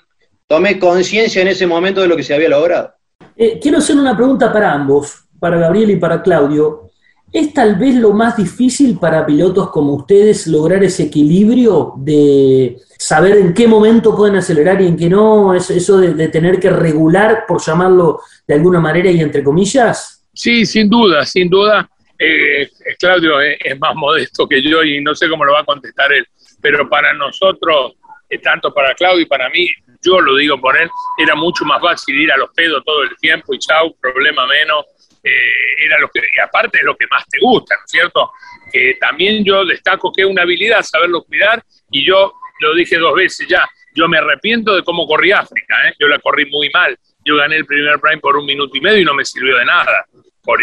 tomé 0.47 0.79
conciencia 0.79 1.43
en 1.43 1.49
ese 1.49 1.67
momento 1.67 2.01
de 2.01 2.09
lo 2.09 2.17
que 2.17 2.23
se 2.23 2.33
había 2.33 2.49
logrado. 2.49 2.95
Eh, 3.37 3.59
quiero 3.61 3.79
hacer 3.79 3.97
una 3.97 4.17
pregunta 4.17 4.51
para 4.51 4.73
ambos, 4.73 5.25
para 5.39 5.59
Gabriel 5.59 5.91
y 5.91 5.97
para 5.97 6.23
Claudio. 6.23 6.88
¿Es 7.33 7.53
tal 7.53 7.75
vez 7.75 7.95
lo 7.95 8.13
más 8.13 8.37
difícil 8.37 8.99
para 8.99 9.27
pilotos 9.27 9.71
como 9.71 9.95
ustedes 9.95 10.47
lograr 10.47 10.83
ese 10.83 11.05
equilibrio 11.05 11.93
de 11.99 12.79
saber 12.99 13.37
en 13.37 13.53
qué 13.53 13.69
momento 13.69 14.17
pueden 14.17 14.37
acelerar 14.37 14.81
y 14.81 14.87
en 14.87 14.97
qué 14.97 15.11
no? 15.11 15.55
Eso 15.55 15.99
de, 15.99 16.29
tener 16.29 16.59
que 16.59 16.71
regular, 16.71 17.45
por 17.47 17.61
llamarlo 17.61 18.21
de 18.47 18.55
alguna 18.55 18.81
manera 18.81 19.11
y 19.11 19.21
entre 19.21 19.45
comillas. 19.45 20.27
Sí, 20.33 20.65
sin 20.65 20.89
duda, 20.89 21.27
sin 21.27 21.51
duda. 21.51 21.89
Eh, 22.19 22.69
Claudio 22.99 23.41
es, 23.41 23.79
más 23.79 23.95
modesto 23.95 24.49
que 24.49 24.63
yo 24.63 24.83
y 24.83 25.01
no 25.03 25.15
sé 25.15 25.29
cómo 25.29 25.45
lo 25.45 25.53
va 25.53 25.61
a 25.61 25.65
contestar 25.65 26.11
él, 26.13 26.27
pero 26.63 26.89
para 26.89 27.13
nosotros, 27.13 27.95
eh, 28.29 28.39
tanto 28.39 28.73
para 28.73 28.95
Claudio 28.95 29.21
y 29.21 29.27
para 29.27 29.51
mí, 29.51 29.69
yo 30.03 30.21
lo 30.21 30.35
digo 30.37 30.59
por 30.61 30.77
él, 30.77 30.89
era 31.19 31.35
mucho 31.35 31.65
más 31.65 31.81
fácil 31.81 32.19
ir 32.21 32.33
a 32.33 32.37
los 32.37 32.51
pedos 32.55 32.83
todo 32.85 33.03
el 33.03 33.17
tiempo 33.19 33.53
y 33.53 33.59
chau, 33.59 33.95
problema 34.01 34.47
menos. 34.47 34.87
Eh, 35.23 35.85
era 35.85 35.99
lo 35.99 36.09
que, 36.09 36.21
y 36.21 36.41
aparte 36.41 36.79
es 36.79 36.85
lo 36.85 36.97
que 36.97 37.07
más 37.11 37.27
te 37.29 37.39
gusta, 37.41 37.75
¿no 37.75 37.85
es 37.85 37.91
cierto? 37.91 38.33
Que 38.73 38.97
también 39.01 39.45
yo 39.45 39.65
destaco 39.65 40.13
que 40.13 40.23
es 40.23 40.29
una 40.29 40.43
habilidad 40.43 40.83
saberlo 40.83 41.25
cuidar 41.25 41.63
y 41.91 42.05
yo 42.05 42.35
lo 42.61 42.75
dije 42.75 42.99
dos 42.99 43.15
veces 43.15 43.47
ya, 43.49 43.69
yo 43.95 44.09
me 44.09 44.19
arrepiento 44.19 44.75
de 44.75 44.83
cómo 44.83 45.07
corrí 45.07 45.33
África, 45.33 45.77
yo 45.99 46.07
la 46.09 46.19
corrí 46.19 46.47
muy 46.47 46.71
mal, 46.71 46.97
yo 47.25 47.37
gané 47.37 47.57
el 47.57 47.67
primer 47.67 47.99
prime 48.01 48.19
por 48.19 48.37
un 48.37 48.47
minuto 48.47 48.77
y 48.77 48.81
medio 48.81 49.01
y 49.01 49.05
no 49.05 49.15
me 49.15 49.25
sirvió 49.25 49.57
de 49.57 49.65
nada 49.65 50.07
por 50.49 50.61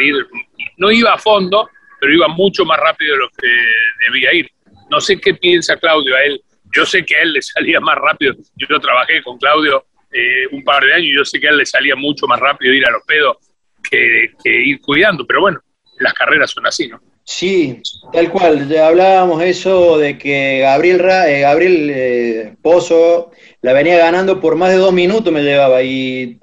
no 0.77 0.91
iba 0.91 1.13
a 1.13 1.17
fondo, 1.19 1.69
pero 1.99 2.11
iba 2.11 2.27
mucho 2.27 2.65
más 2.65 2.79
rápido 2.79 3.13
de 3.13 3.19
lo 3.19 3.29
que 3.29 3.47
debía 4.05 4.33
ir. 4.33 4.49
No 4.89 4.99
sé 4.99 5.19
qué 5.19 5.35
piensa 5.35 5.77
Claudio 5.77 6.15
a 6.15 6.23
él. 6.23 6.41
Yo 6.75 6.87
sé 6.87 7.05
que 7.05 7.15
a 7.15 7.21
él 7.21 7.33
le 7.33 7.41
salía 7.43 7.79
más 7.79 7.95
rápido. 7.95 8.33
Yo 8.55 8.79
trabajé 8.79 9.21
con 9.21 9.37
Claudio 9.37 9.85
eh, 10.11 10.47
un 10.51 10.63
par 10.63 10.83
de 10.83 10.93
años 10.93 11.07
y 11.07 11.15
yo 11.15 11.23
sé 11.23 11.39
que 11.39 11.47
a 11.47 11.51
él 11.51 11.57
le 11.57 11.67
salía 11.67 11.95
mucho 11.95 12.25
más 12.25 12.39
rápido 12.39 12.73
ir 12.73 12.83
a 12.87 12.89
los 12.89 13.03
pedos 13.05 13.37
que, 13.89 14.29
ir 14.45 14.81
cuidando. 14.81 15.25
Pero 15.25 15.41
bueno, 15.41 15.59
las 15.99 16.13
carreras 16.13 16.51
son 16.51 16.65
así, 16.67 16.87
¿no? 16.87 16.99
Sí, 17.23 17.81
tal 18.13 18.29
cual. 18.31 18.69
Ya 18.69 18.87
hablábamos 18.87 19.41
eso 19.41 19.97
de 19.97 20.17
que 20.17 20.59
Gabriel, 20.59 21.01
eh, 21.27 21.39
Gabriel 21.41 21.91
eh, 21.93 22.55
Pozo 22.61 23.31
la 23.61 23.73
venía 23.73 23.97
ganando 23.97 24.39
por 24.39 24.55
más 24.55 24.69
de 24.69 24.77
dos 24.77 24.93
minutos 24.93 25.33
me 25.33 25.41
llevaba 25.41 25.81
y 25.81 26.39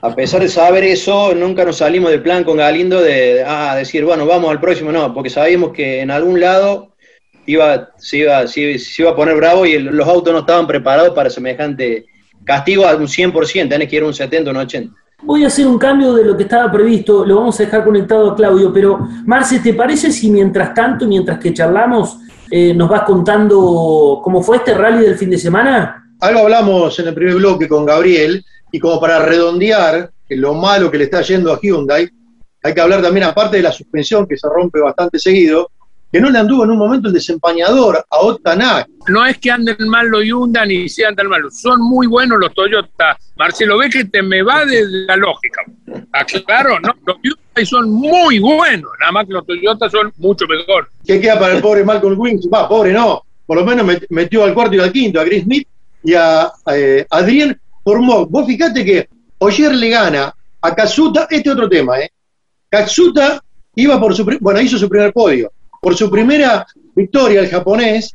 a 0.00 0.14
pesar 0.14 0.40
de 0.40 0.48
saber 0.48 0.84
eso, 0.84 1.34
nunca 1.34 1.66
nos 1.66 1.76
salimos 1.76 2.10
del 2.10 2.22
plan 2.22 2.44
con 2.44 2.56
Galindo 2.56 3.02
de 3.02 3.44
ah, 3.46 3.76
decir, 3.76 4.06
bueno, 4.06 4.24
vamos 4.24 4.50
al 4.50 4.58
próximo, 4.58 4.90
no, 4.90 5.12
porque 5.12 5.28
sabíamos 5.28 5.74
que 5.74 6.00
en 6.00 6.10
algún 6.10 6.40
lado 6.40 6.96
iba, 7.44 7.90
se, 7.98 8.18
iba, 8.18 8.46
se, 8.46 8.78
iba 8.98 9.10
a 9.10 9.16
poner 9.16 9.36
bravo 9.36 9.66
y 9.66 9.78
los 9.78 10.08
autos 10.08 10.32
no 10.32 10.40
estaban 10.40 10.66
preparados 10.66 11.14
para 11.14 11.28
semejante 11.28 12.06
castigo 12.44 12.86
a 12.86 12.96
un 12.96 13.06
100%, 13.06 13.68
tenés 13.68 13.88
que 13.88 13.96
ir 13.96 14.02
a 14.02 14.06
un 14.06 14.14
70 14.14 14.50
o 14.50 14.54
un 14.54 14.60
80. 14.60 14.94
Voy 15.22 15.44
a 15.44 15.46
hacer 15.46 15.66
un 15.66 15.78
cambio 15.78 16.12
de 16.12 16.24
lo 16.24 16.36
que 16.36 16.42
estaba 16.42 16.70
previsto, 16.70 17.24
lo 17.24 17.36
vamos 17.36 17.58
a 17.58 17.64
dejar 17.64 17.84
conectado 17.84 18.30
a 18.30 18.36
Claudio, 18.36 18.70
pero 18.72 19.08
Marce, 19.24 19.60
¿te 19.60 19.72
parece 19.72 20.12
si 20.12 20.30
mientras 20.30 20.74
tanto, 20.74 21.06
mientras 21.06 21.38
que 21.38 21.54
charlamos, 21.54 22.18
eh, 22.50 22.74
nos 22.74 22.88
vas 22.90 23.02
contando 23.02 24.20
cómo 24.22 24.42
fue 24.42 24.58
este 24.58 24.74
rally 24.74 25.04
del 25.04 25.16
fin 25.16 25.30
de 25.30 25.38
semana? 25.38 26.04
Algo 26.20 26.40
hablamos 26.40 26.98
en 26.98 27.08
el 27.08 27.14
primer 27.14 27.36
bloque 27.36 27.66
con 27.66 27.86
Gabriel, 27.86 28.44
y 28.70 28.78
como 28.78 29.00
para 29.00 29.18
redondear 29.20 30.10
lo 30.28 30.52
malo 30.52 30.90
que 30.90 30.98
le 30.98 31.04
está 31.04 31.22
yendo 31.22 31.50
a 31.50 31.58
Hyundai, 31.60 32.10
hay 32.62 32.74
que 32.74 32.80
hablar 32.80 33.00
también, 33.00 33.24
aparte 33.24 33.56
de 33.56 33.62
la 33.62 33.72
suspensión 33.72 34.26
que 34.26 34.36
se 34.36 34.48
rompe 34.48 34.80
bastante 34.80 35.18
seguido, 35.18 35.70
que 36.10 36.20
no 36.20 36.30
le 36.30 36.38
anduvo 36.38 36.64
en 36.64 36.70
un 36.70 36.78
momento 36.78 37.08
el 37.08 37.14
desempañador 37.14 38.04
a 38.08 38.18
Otanak. 38.18 38.88
No 39.08 39.24
es 39.24 39.38
que 39.38 39.50
anden 39.50 39.88
mal 39.88 40.08
los 40.08 40.24
Hyundai 40.24 40.68
ni 40.68 40.88
sean 40.88 41.14
tan 41.14 41.28
malos, 41.28 41.60
son 41.60 41.80
muy 41.80 42.06
buenos 42.06 42.38
los 42.40 42.54
Toyota. 42.54 43.16
Marcelo, 43.36 43.78
ve 43.78 43.90
que 43.90 44.04
te 44.04 44.22
me 44.22 44.42
va 44.42 44.64
de 44.64 44.84
la 45.06 45.16
lógica. 45.16 45.62
Claro, 46.46 46.80
no, 46.80 46.94
los 47.04 47.16
Hyundai 47.22 47.66
son 47.66 47.90
muy 47.90 48.38
buenos, 48.38 48.90
nada 49.00 49.12
más 49.12 49.26
que 49.26 49.32
los 49.32 49.46
Toyota 49.46 49.90
son 49.90 50.12
mucho 50.18 50.46
mejor. 50.46 50.88
¿Qué 51.04 51.20
queda 51.20 51.38
para 51.38 51.56
el 51.56 51.62
pobre 51.62 51.84
Malcolm 51.84 52.18
Wings? 52.18 52.48
Va, 52.52 52.68
pobre 52.68 52.92
no, 52.92 53.22
por 53.44 53.58
lo 53.58 53.64
menos 53.64 53.86
metió 54.10 54.44
al 54.44 54.54
cuarto 54.54 54.76
y 54.76 54.80
al 54.80 54.92
quinto 54.92 55.20
a 55.20 55.24
Chris 55.24 55.44
Smith 55.44 55.68
y 56.02 56.14
a 56.14 56.50
eh, 56.72 57.06
Adrián 57.10 57.60
formó. 57.84 58.26
Vos 58.26 58.46
fíjate 58.46 58.84
que 58.84 59.08
Oyer 59.38 59.74
le 59.74 59.90
gana 59.90 60.34
a 60.62 60.74
Kazuta, 60.74 61.26
este 61.30 61.50
otro 61.50 61.68
tema, 61.68 62.00
¿eh? 62.00 62.10
Kazuta 62.68 63.42
iba 63.74 64.00
por 64.00 64.14
su, 64.14 64.24
bueno, 64.40 64.60
hizo 64.60 64.78
su 64.78 64.88
primer 64.88 65.12
podio. 65.12 65.52
Por 65.86 65.96
su 65.96 66.10
primera 66.10 66.66
victoria 66.96 67.38
el 67.38 67.48
japonés, 67.48 68.12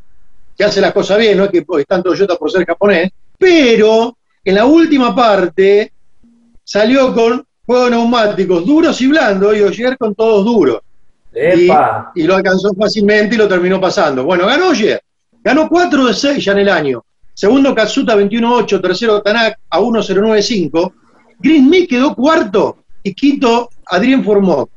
que 0.57 0.65
hace 0.65 0.81
las 0.81 0.91
cosas 0.91 1.17
bien, 1.17 1.37
no 1.37 1.45
es 1.45 1.51
que 1.51 1.65
está 1.79 2.03
Toyota 2.03 2.35
por 2.35 2.51
ser 2.51 2.65
japonés, 2.65 3.09
pero 3.37 4.17
en 4.43 4.55
la 4.55 4.65
última 4.65 5.15
parte 5.15 5.93
salió 6.65 7.13
con 7.13 7.45
juegos 7.65 7.91
neumáticos 7.91 8.65
duros 8.65 8.99
y 8.99 9.07
blandos 9.07 9.55
y 9.55 9.61
Oyer 9.61 9.97
con 9.97 10.13
todos 10.13 10.43
duros. 10.43 10.81
Y, 11.33 12.23
lo 12.23 12.35
alcanzó 12.35 12.73
fácilmente 12.73 13.35
y 13.35 13.37
lo 13.37 13.47
terminó 13.47 13.79
pasando. 13.79 14.25
Bueno, 14.25 14.47
ganó 14.47 14.67
Oyer. 14.67 15.01
Ganó 15.41 15.69
4 15.69 16.07
de 16.07 16.13
6 16.13 16.43
ya 16.43 16.51
en 16.51 16.59
el 16.59 16.69
año. 16.69 17.05
Segundo 17.33 17.73
Katsuta 17.73 18.17
21-8, 18.17 18.81
tercero 18.81 19.21
Tanak 19.21 19.59
a 19.69 19.79
1-0-9-5. 19.79 20.93
Green 21.39 21.87
quedó 21.87 22.15
cuarto 22.15 22.79
y 23.01 23.13
quinto 23.13 23.69
Adrien 23.85 24.25
Formó. 24.25 24.67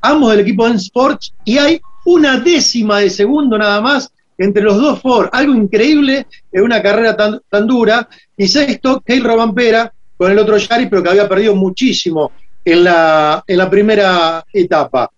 Ambos 0.00 0.30
del 0.30 0.40
equipo 0.42 0.68
de 0.68 0.76
Sports 0.76 1.34
y 1.44 1.58
hay 1.58 1.80
una 2.04 2.38
décima 2.38 3.00
de 3.00 3.10
segundo 3.10 3.58
nada 3.58 3.80
más 3.80 4.10
entre 4.36 4.62
los 4.62 4.76
dos 4.76 5.00
Ford. 5.00 5.28
Algo 5.32 5.54
increíble 5.54 6.26
en 6.52 6.62
una 6.62 6.82
carrera 6.82 7.16
tan, 7.16 7.40
tan 7.48 7.66
dura. 7.66 8.08
Y 8.36 8.48
sexto, 8.48 9.00
Keil 9.00 9.24
Robampera 9.24 9.92
con 10.16 10.30
el 10.30 10.38
otro 10.38 10.56
Yari, 10.56 10.86
pero 10.86 11.02
que 11.02 11.10
había 11.10 11.28
perdido 11.28 11.54
muchísimo 11.54 12.32
en 12.64 12.84
la, 12.84 13.42
en 13.46 13.58
la 13.58 13.70
primera 13.70 14.44
etapa. 14.52 15.10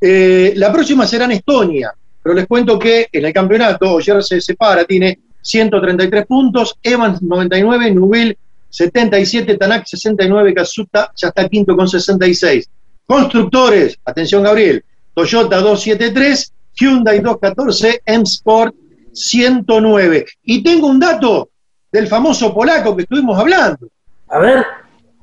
Eh, 0.00 0.54
la 0.56 0.72
próxima 0.72 1.06
será 1.06 1.26
en 1.26 1.32
Estonia, 1.32 1.92
pero 2.22 2.34
les 2.34 2.46
cuento 2.46 2.78
que 2.78 3.08
en 3.12 3.24
el 3.24 3.32
campeonato 3.32 3.92
Oyer 3.92 4.22
se 4.22 4.40
separa, 4.40 4.84
tiene 4.84 5.18
133 5.42 6.26
puntos, 6.26 6.76
Evans 6.82 7.22
99, 7.22 7.90
Nubil 7.92 8.36
77, 8.70 9.56
Tanak 9.56 9.86
69, 9.86 10.54
Kazuta 10.54 11.12
ya 11.14 11.28
está 11.28 11.48
quinto 11.48 11.76
con 11.76 11.88
66. 11.88 12.68
Constructores, 13.04 13.98
atención 14.04 14.42
Gabriel, 14.42 14.84
Toyota 15.14 15.58
273, 15.58 16.52
Hyundai 16.74 17.20
214, 17.20 18.02
M-Sport 18.06 18.74
109. 19.12 20.26
Y 20.44 20.62
tengo 20.62 20.86
un 20.86 21.00
dato 21.00 21.50
del 21.90 22.06
famoso 22.06 22.54
polaco 22.54 22.96
que 22.96 23.02
estuvimos 23.02 23.38
hablando. 23.38 23.88
A 24.28 24.38
ver. 24.38 24.64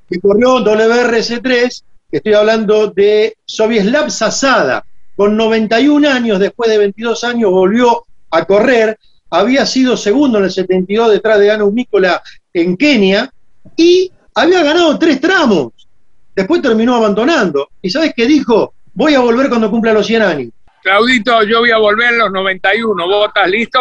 que 0.10 0.20
corrió 0.20 0.60
WRC3, 0.60 1.84
estoy 2.12 2.34
hablando 2.34 2.88
de 2.88 3.36
Sobieslav 3.46 4.10
Sasada, 4.12 4.86
con 5.16 5.36
91 5.36 6.10
años, 6.10 6.40
después 6.40 6.70
de 6.70 6.78
22 6.78 7.24
años, 7.24 7.52
volvió 7.52 8.06
a 8.30 8.46
correr, 8.46 8.98
había 9.30 9.66
sido 9.66 9.98
segundo 9.98 10.38
en 10.38 10.46
el 10.46 10.52
72 10.52 11.12
detrás 11.12 11.40
de 11.40 11.52
Anu 11.52 11.72
Mícola 11.72 12.22
en 12.54 12.78
Kenia, 12.78 13.32
y 13.76 14.12
había 14.36 14.64
ganado 14.64 14.98
tres 15.00 15.20
tramos. 15.20 15.74
Después 16.36 16.62
terminó 16.62 16.96
abandonando. 16.96 17.70
¿Y 17.82 17.90
sabes 17.90 18.14
qué 18.16 18.26
dijo? 18.28 18.74
Voy 18.98 19.14
a 19.14 19.20
volver 19.20 19.48
cuando 19.48 19.70
cumpla 19.70 19.94
los 19.94 20.08
100 20.08 20.22
años. 20.24 20.50
Claudito, 20.82 21.44
yo 21.44 21.60
voy 21.60 21.70
a 21.70 21.78
volver 21.78 22.14
en 22.14 22.18
los 22.18 22.32
91. 22.32 23.06
¿Vos 23.08 23.28
estás 23.28 23.48
listo? 23.48 23.80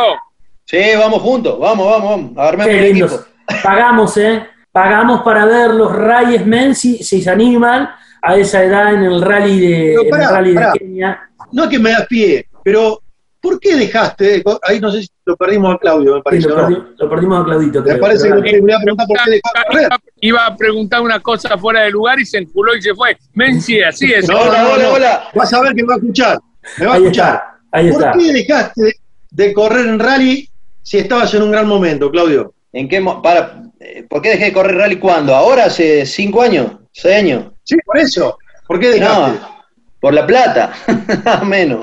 Sí, 0.66 0.78
vamos 0.98 1.22
juntos, 1.22 1.58
vamos, 1.58 1.90
vamos, 1.90 2.34
vamos. 2.34 2.66
Qué 2.66 2.80
lindos. 2.92 3.26
Pagamos, 3.62 4.14
¿eh? 4.18 4.46
Pagamos 4.70 5.22
para 5.22 5.46
ver 5.46 5.70
los 5.70 5.90
Rayes 5.90 6.44
Menzi, 6.44 6.98
si 7.02 7.22
se 7.22 7.30
animan, 7.30 7.88
a 8.20 8.36
esa 8.36 8.62
edad 8.62 8.92
en 8.92 9.04
el 9.04 9.22
rally 9.22 9.58
de, 9.60 10.08
pará, 10.10 10.24
el 10.24 10.30
rally 10.34 10.52
de 10.54 10.66
Kenia. 10.78 11.30
No 11.52 11.64
es 11.64 11.70
que 11.70 11.78
me 11.78 11.92
das 11.92 12.06
pie, 12.08 12.46
pero 12.62 13.00
¿por 13.40 13.58
qué 13.58 13.74
dejaste? 13.74 14.42
Ahí 14.64 14.80
no 14.80 14.90
sé 14.90 15.00
si 15.02 15.08
lo 15.24 15.34
perdimos 15.36 15.76
a 15.76 15.78
Claudio, 15.78 16.10
me 16.12 16.18
Sí, 16.18 16.22
parece. 16.24 16.48
lo, 16.50 16.56
¿no? 16.56 16.68
perdi- 16.68 16.94
lo 16.98 17.08
perdimos 17.08 17.40
a 17.40 17.44
Claudito. 17.46 17.78
Me 17.80 17.84
creo, 17.86 18.00
parece 18.00 18.28
pero 18.28 18.42
que 18.42 18.52
me 18.54 18.60
voy 18.60 18.72
a 18.72 18.78
preguntar 18.80 19.06
por 19.06 19.16
qué 19.24 19.30
dejaste 19.30 19.60
correr. 19.70 19.88
Iba, 20.20 20.46
a 20.46 20.56
preguntar 20.56 21.02
una 21.02 21.20
cosa 21.20 21.56
fuera 21.58 21.82
de 21.82 21.90
lugar 21.90 22.18
y 22.18 22.24
se 22.24 22.38
enculó 22.38 22.74
y 22.74 22.80
se 22.82 22.94
fue. 22.94 23.16
Menci, 23.34 23.82
así 23.82 24.12
es. 24.12 24.28
No, 24.28 24.38
Hola, 24.40 24.62
no. 24.82 24.88
hola. 24.94 25.28
Vas 25.34 25.52
a 25.52 25.60
ver 25.60 25.74
que 25.74 25.82
me 25.82 25.88
va 25.88 25.94
a 25.94 25.98
escuchar. 25.98 26.38
Me 26.78 26.86
va 26.86 26.92
a 26.92 26.94
Ahí 26.96 27.02
escuchar. 27.02 27.34
está, 27.34 27.60
ahí 27.72 27.90
¿Por 27.92 28.02
está. 28.02 28.12
qué 28.18 28.32
dejaste 28.32 28.82
de, 28.82 28.94
de 29.30 29.52
correr 29.52 29.86
en 29.86 29.98
rally 29.98 30.48
si 30.82 30.98
estabas 30.98 31.32
en 31.34 31.42
un 31.42 31.50
gran 31.52 31.66
momento, 31.68 32.10
Claudio? 32.10 32.54
¿En 32.72 32.88
qué 32.88 33.00
mo- 33.00 33.20
para, 33.22 33.62
eh, 33.78 34.04
¿Por 34.08 34.22
qué 34.22 34.30
dejé 34.30 34.46
de 34.46 34.52
correr 34.52 34.76
rally 34.76 34.96
cuándo? 34.98 35.34
¿Ahora? 35.34 35.66
¿Hace 35.66 36.06
cinco 36.06 36.40
años? 36.42 36.72
¿Seis 36.92 37.16
años? 37.16 37.52
Sí, 37.64 37.76
por 37.84 37.98
eso. 37.98 38.38
¿Por 38.66 38.80
qué 38.80 38.88
dejaste? 38.88 39.38
No, 39.38 39.56
por 40.00 40.14
la 40.14 40.26
plata, 40.26 40.72
menos. 41.44 41.80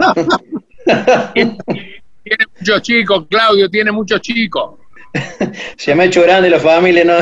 Tiene 1.33 2.45
muchos 2.59 2.81
chicos, 2.81 3.25
Claudio, 3.29 3.69
tiene 3.69 3.91
muchos 3.91 4.21
chicos. 4.21 4.79
Se 5.77 5.95
me 5.95 6.03
ha 6.03 6.05
hecho 6.07 6.23
grande 6.23 6.49
la 6.49 6.59
familia, 6.59 7.03
no, 7.03 7.17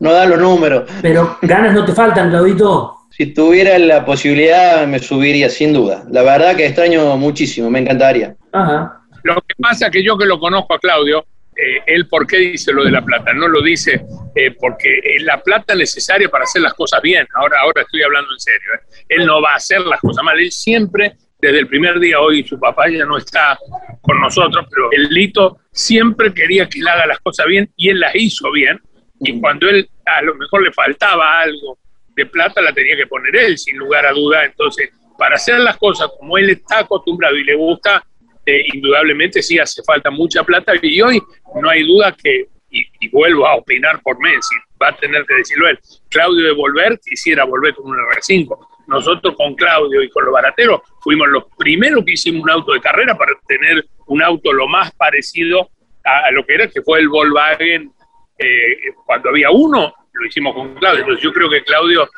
no 0.00 0.12
da 0.12 0.26
los 0.26 0.40
números. 0.40 0.90
Pero 1.02 1.38
ganas 1.42 1.74
no 1.74 1.84
te 1.84 1.92
faltan, 1.92 2.30
Claudito. 2.30 2.96
Si 3.10 3.32
tuviera 3.32 3.78
la 3.78 4.04
posibilidad, 4.04 4.86
me 4.86 4.98
subiría, 4.98 5.48
sin 5.48 5.72
duda. 5.72 6.04
La 6.10 6.22
verdad 6.22 6.54
que 6.54 6.66
extraño 6.66 7.16
muchísimo, 7.16 7.70
me 7.70 7.78
encantaría. 7.78 8.36
Ajá. 8.52 9.00
Lo 9.22 9.36
que 9.36 9.54
pasa 9.58 9.86
es 9.86 9.92
que 9.92 10.04
yo 10.04 10.16
que 10.18 10.26
lo 10.26 10.38
conozco 10.38 10.74
a 10.74 10.78
Claudio, 10.78 11.24
eh, 11.56 11.82
él 11.86 12.06
por 12.08 12.26
qué 12.26 12.36
dice 12.36 12.72
lo 12.72 12.84
de 12.84 12.90
la 12.90 13.02
plata, 13.02 13.32
no 13.32 13.48
lo 13.48 13.62
dice 13.62 14.04
eh, 14.34 14.50
porque 14.60 15.00
es 15.02 15.22
la 15.22 15.40
plata 15.42 15.74
necesaria 15.74 16.28
para 16.28 16.44
hacer 16.44 16.60
las 16.60 16.74
cosas 16.74 17.00
bien. 17.00 17.26
Ahora, 17.34 17.60
ahora 17.62 17.82
estoy 17.82 18.02
hablando 18.02 18.30
en 18.32 18.38
serio. 18.38 18.74
¿eh? 18.74 19.04
Él 19.08 19.26
no 19.26 19.40
va 19.40 19.52
a 19.52 19.56
hacer 19.56 19.80
las 19.80 20.00
cosas 20.00 20.22
mal. 20.22 20.38
Él 20.38 20.52
siempre, 20.52 21.16
desde 21.40 21.60
el 21.60 21.66
primer 21.66 21.98
día, 21.98 22.20
hoy 22.20 22.46
su 22.46 22.60
papá 22.60 22.88
ya 22.90 23.06
no 23.06 23.16
está 23.16 23.58
con 24.02 24.20
nosotros, 24.20 24.66
pero 24.70 24.92
el 24.92 25.08
Lito 25.08 25.60
siempre 25.76 26.32
quería 26.32 26.68
que 26.68 26.78
él 26.78 26.88
haga 26.88 27.06
las 27.06 27.20
cosas 27.20 27.46
bien 27.46 27.70
y 27.76 27.90
él 27.90 28.00
las 28.00 28.14
hizo 28.14 28.50
bien. 28.50 28.80
Y 29.20 29.38
cuando 29.40 29.68
él 29.68 29.88
a 30.06 30.22
lo 30.22 30.34
mejor 30.34 30.62
le 30.62 30.72
faltaba 30.72 31.40
algo 31.40 31.78
de 32.14 32.26
plata, 32.26 32.62
la 32.62 32.72
tenía 32.72 32.96
que 32.96 33.06
poner 33.06 33.36
él, 33.36 33.58
sin 33.58 33.76
lugar 33.76 34.06
a 34.06 34.12
duda. 34.12 34.44
Entonces, 34.46 34.90
para 35.18 35.36
hacer 35.36 35.60
las 35.60 35.76
cosas 35.76 36.08
como 36.18 36.38
él 36.38 36.50
está 36.50 36.80
acostumbrado 36.80 37.36
y 37.36 37.44
le 37.44 37.54
gusta, 37.54 38.02
eh, 38.46 38.64
indudablemente 38.72 39.42
sí 39.42 39.58
hace 39.58 39.82
falta 39.82 40.10
mucha 40.10 40.44
plata 40.44 40.72
y 40.80 41.00
hoy 41.02 41.20
no 41.60 41.68
hay 41.68 41.86
duda 41.86 42.12
que, 42.12 42.46
y, 42.70 42.84
y 43.00 43.08
vuelvo 43.08 43.46
a 43.46 43.56
opinar 43.56 44.00
por 44.02 44.18
Messi, 44.20 44.54
va 44.80 44.88
a 44.88 44.96
tener 44.96 45.26
que 45.26 45.34
decirlo 45.34 45.68
él, 45.68 45.78
Claudio 46.08 46.46
de 46.46 46.52
volver 46.52 46.98
quisiera 47.00 47.44
volver 47.44 47.74
con 47.74 47.90
un 47.90 47.96
R5. 47.96 48.75
Nosotros 48.86 49.34
con 49.36 49.54
Claudio 49.54 50.02
y 50.02 50.10
con 50.10 50.24
los 50.24 50.32
barateros 50.32 50.80
fuimos 51.00 51.28
los 51.28 51.44
primeros 51.58 52.04
que 52.04 52.12
hicimos 52.12 52.42
un 52.42 52.50
auto 52.50 52.72
de 52.72 52.80
carrera 52.80 53.16
para 53.16 53.32
tener 53.46 53.84
un 54.06 54.22
auto 54.22 54.52
lo 54.52 54.68
más 54.68 54.92
parecido 54.92 55.70
a, 56.04 56.30
lo 56.30 56.44
que 56.46 56.54
era, 56.54 56.68
que 56.68 56.82
fue 56.82 57.00
el 57.00 57.08
Volkswagen. 57.08 57.92
eh, 58.38 58.76
cuando 59.04 59.30
había 59.30 59.50
uno, 59.50 59.92
lo 60.12 60.26
hicimos 60.26 60.54
con 60.54 60.74
Claudio. 60.74 61.00
Entonces 61.00 61.22
yo 61.22 61.32
creo 61.32 61.48
que 61.50 61.62
Claudio 61.64 62.08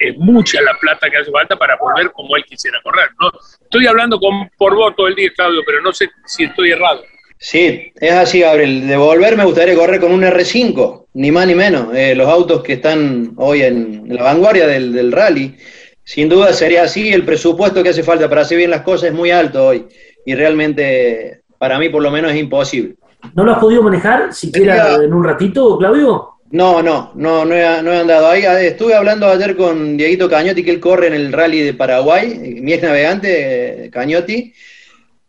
es 0.00 0.16
mucha 0.16 0.60
la 0.62 0.76
plata 0.78 1.10
que 1.10 1.18
hace 1.18 1.30
falta 1.30 1.56
para 1.56 1.76
volver 1.76 2.10
como 2.12 2.36
él 2.36 2.44
quisiera 2.44 2.80
correr. 2.82 3.10
¿no? 3.20 3.30
Estoy 3.62 3.86
hablando 3.86 4.18
con, 4.18 4.48
por 4.56 4.74
vos 4.74 4.94
todo 4.96 5.08
el 5.08 5.14
día, 5.14 5.30
Claudio, 5.34 5.62
pero 5.64 5.80
no 5.82 5.92
sé 5.92 6.10
si 6.26 6.44
estoy 6.44 6.72
errado. 6.72 7.02
Sí, 7.38 7.92
es 7.96 8.12
así, 8.12 8.40
Gabriel. 8.40 8.86
De 8.86 8.96
volver 8.96 9.36
me 9.36 9.44
gustaría 9.44 9.74
correr 9.74 10.00
con 10.00 10.12
un 10.12 10.22
R5, 10.22 11.06
ni 11.14 11.32
más 11.32 11.46
ni 11.46 11.56
menos. 11.56 11.94
Eh, 11.94 12.14
los 12.14 12.28
autos 12.28 12.62
que 12.62 12.74
están 12.74 13.32
hoy 13.36 13.62
en, 13.62 14.04
la 14.14 14.22
vanguardia 14.22 14.68
del 14.68 15.10
rally, 15.10 15.56
sin 16.04 16.28
duda 16.28 16.52
sería 16.52 16.82
así. 16.84 17.12
El 17.12 17.24
presupuesto 17.24 17.82
que 17.82 17.90
hace 17.90 18.02
falta 18.02 18.28
para 18.28 18.42
hacer 18.42 18.58
bien 18.58 18.70
las 18.70 18.82
cosas 18.82 19.10
es 19.10 19.14
muy 19.14 19.30
alto 19.30 19.66
hoy. 19.68 19.86
Y 20.26 20.34
realmente, 20.34 21.42
para 21.58 21.78
mí 21.78 21.88
por 21.88 22.02
lo 22.02 22.10
menos 22.10 22.32
es 22.32 22.38
imposible. 22.38 22.94
¿No 23.34 23.44
lo 23.44 23.52
has 23.52 23.58
podido 23.58 23.82
manejar 23.82 24.32
siquiera 24.34 24.96
en 25.02 25.12
un 25.12 25.24
ratito, 25.24 25.78
Claudio? 25.78 26.28
No, 26.50 26.82
no, 26.82 27.12
no, 27.14 27.44
no 27.46 27.54
he, 27.54 27.82
no 27.82 27.92
he 27.92 28.00
andado 28.00 28.28
ahí. 28.28 28.42
Eh, 28.44 28.66
Estuve 28.68 28.94
hablando 28.94 29.26
ayer 29.26 29.56
con 29.56 29.96
Dieguito 29.96 30.28
Cañotti, 30.28 30.62
que 30.62 30.70
él 30.72 30.80
corre 30.80 31.06
en 31.06 31.14
el 31.14 31.32
rally 31.32 31.60
de 31.60 31.72
Paraguay, 31.74 32.58
mi 32.60 32.72
ex 32.74 32.82
navegante, 32.82 33.84
eh, 33.86 33.90
Cañotti, 33.90 34.52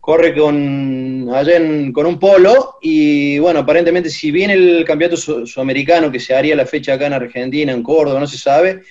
corre 0.02 0.36
con, 0.36 1.30
allá 1.34 1.56
en- 1.56 1.94
con 1.94 2.06
un 2.08 2.20
polo 2.20 2.76
y 2.82 3.40
bueno, 3.40 3.62
aparentemente 3.62 4.10
si 4.10 4.32
viene 4.32 4.54
el 4.56 4.84
campeonato 4.84 5.16
su- 5.16 5.48
sudamericano 5.48 6.12
que 6.12 6.20
se 6.20 6.36
haría 6.36 6.58
la 6.58 6.66
fecha 6.66 6.96
acá 6.96 7.08
en 7.08 7.14
Argentina, 7.14 7.72
en 7.72 7.84
Córdoba, 7.84 8.20
no 8.20 8.28
se 8.28 8.38
sabe, 8.38 8.82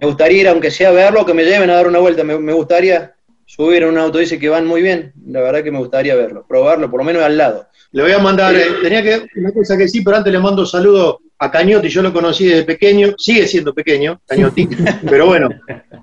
me 0.00 0.06
gustaría 0.06 0.40
ir, 0.40 0.48
aunque 0.48 0.70
sea 0.70 0.88
a 0.88 0.92
verlo, 0.92 1.24
que 1.24 1.34
me 1.34 1.44
lleven 1.44 1.70
a 1.70 1.74
dar 1.74 1.86
una 1.88 1.98
vuelta, 1.98 2.24
me, 2.24 2.38
me 2.38 2.52
gustaría 2.52 3.14
subir 3.46 3.82
en 3.82 3.90
un 3.90 3.98
auto, 3.98 4.18
dice 4.18 4.38
que 4.38 4.48
van 4.48 4.66
muy 4.66 4.82
bien, 4.82 5.12
la 5.26 5.40
verdad 5.40 5.62
que 5.62 5.70
me 5.70 5.78
gustaría 5.78 6.14
verlo, 6.14 6.44
probarlo, 6.48 6.90
por 6.90 7.00
lo 7.00 7.04
menos 7.04 7.22
al 7.22 7.36
lado. 7.36 7.66
Le 7.92 8.02
voy 8.02 8.12
a 8.12 8.18
mandar, 8.18 8.54
eh, 8.56 8.66
tenía 8.82 9.02
que, 9.02 9.26
una 9.36 9.52
cosa 9.52 9.76
que 9.76 9.86
sí, 9.88 10.00
pero 10.02 10.16
antes 10.16 10.32
le 10.32 10.38
mando 10.40 10.62
un 10.62 10.66
saludo 10.68 11.20
a 11.38 11.50
Cañotti, 11.50 11.88
yo 11.88 12.02
lo 12.02 12.12
conocí 12.12 12.46
desde 12.46 12.64
pequeño, 12.64 13.14
sigue 13.18 13.46
siendo 13.46 13.72
pequeño, 13.74 14.20
Cañotti, 14.26 14.66
pero 15.08 15.26
bueno, 15.26 15.48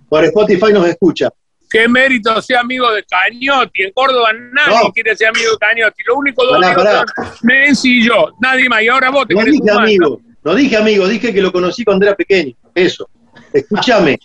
por 0.07 0.23
Spotify 0.25 0.71
nos 0.71 0.87
escucha. 0.87 1.29
Qué 1.69 1.87
mérito 1.87 2.41
ser 2.41 2.57
amigo 2.57 2.91
de 2.91 3.01
Cañotti. 3.03 3.83
En 3.83 3.93
Córdoba 3.93 4.29
nadie 4.33 4.77
No. 4.83 4.91
quiere 4.91 5.15
ser 5.15 5.29
amigo 5.29 5.51
de 5.51 5.57
Cañotti. 5.57 6.03
Lo 6.05 6.15
único 6.17 6.43
dos 6.45 6.57
Pará, 6.59 6.67
amigos 6.67 6.83
pará. 7.15 7.29
son 7.29 7.37
Messi 7.43 7.97
y 7.99 8.03
yo. 8.07 8.29
Nadie 8.41 8.67
más. 8.67 8.81
Y 8.83 8.89
ahora 8.89 9.09
vos 9.09 9.25
te 9.25 9.33
No 9.33 9.39
querés 9.39 9.53
dije 9.53 9.61
sumar, 9.69 9.75
¿no? 9.77 9.83
amigo, 9.85 10.21
no 10.43 10.55
dije 10.55 10.75
amigo, 10.75 11.07
dije 11.07 11.33
que 11.33 11.41
lo 11.41 11.49
conocí 11.53 11.85
cuando 11.85 12.05
era 12.05 12.13
pequeño, 12.15 12.53
eso. 12.75 13.09
Escúchame, 13.53 14.19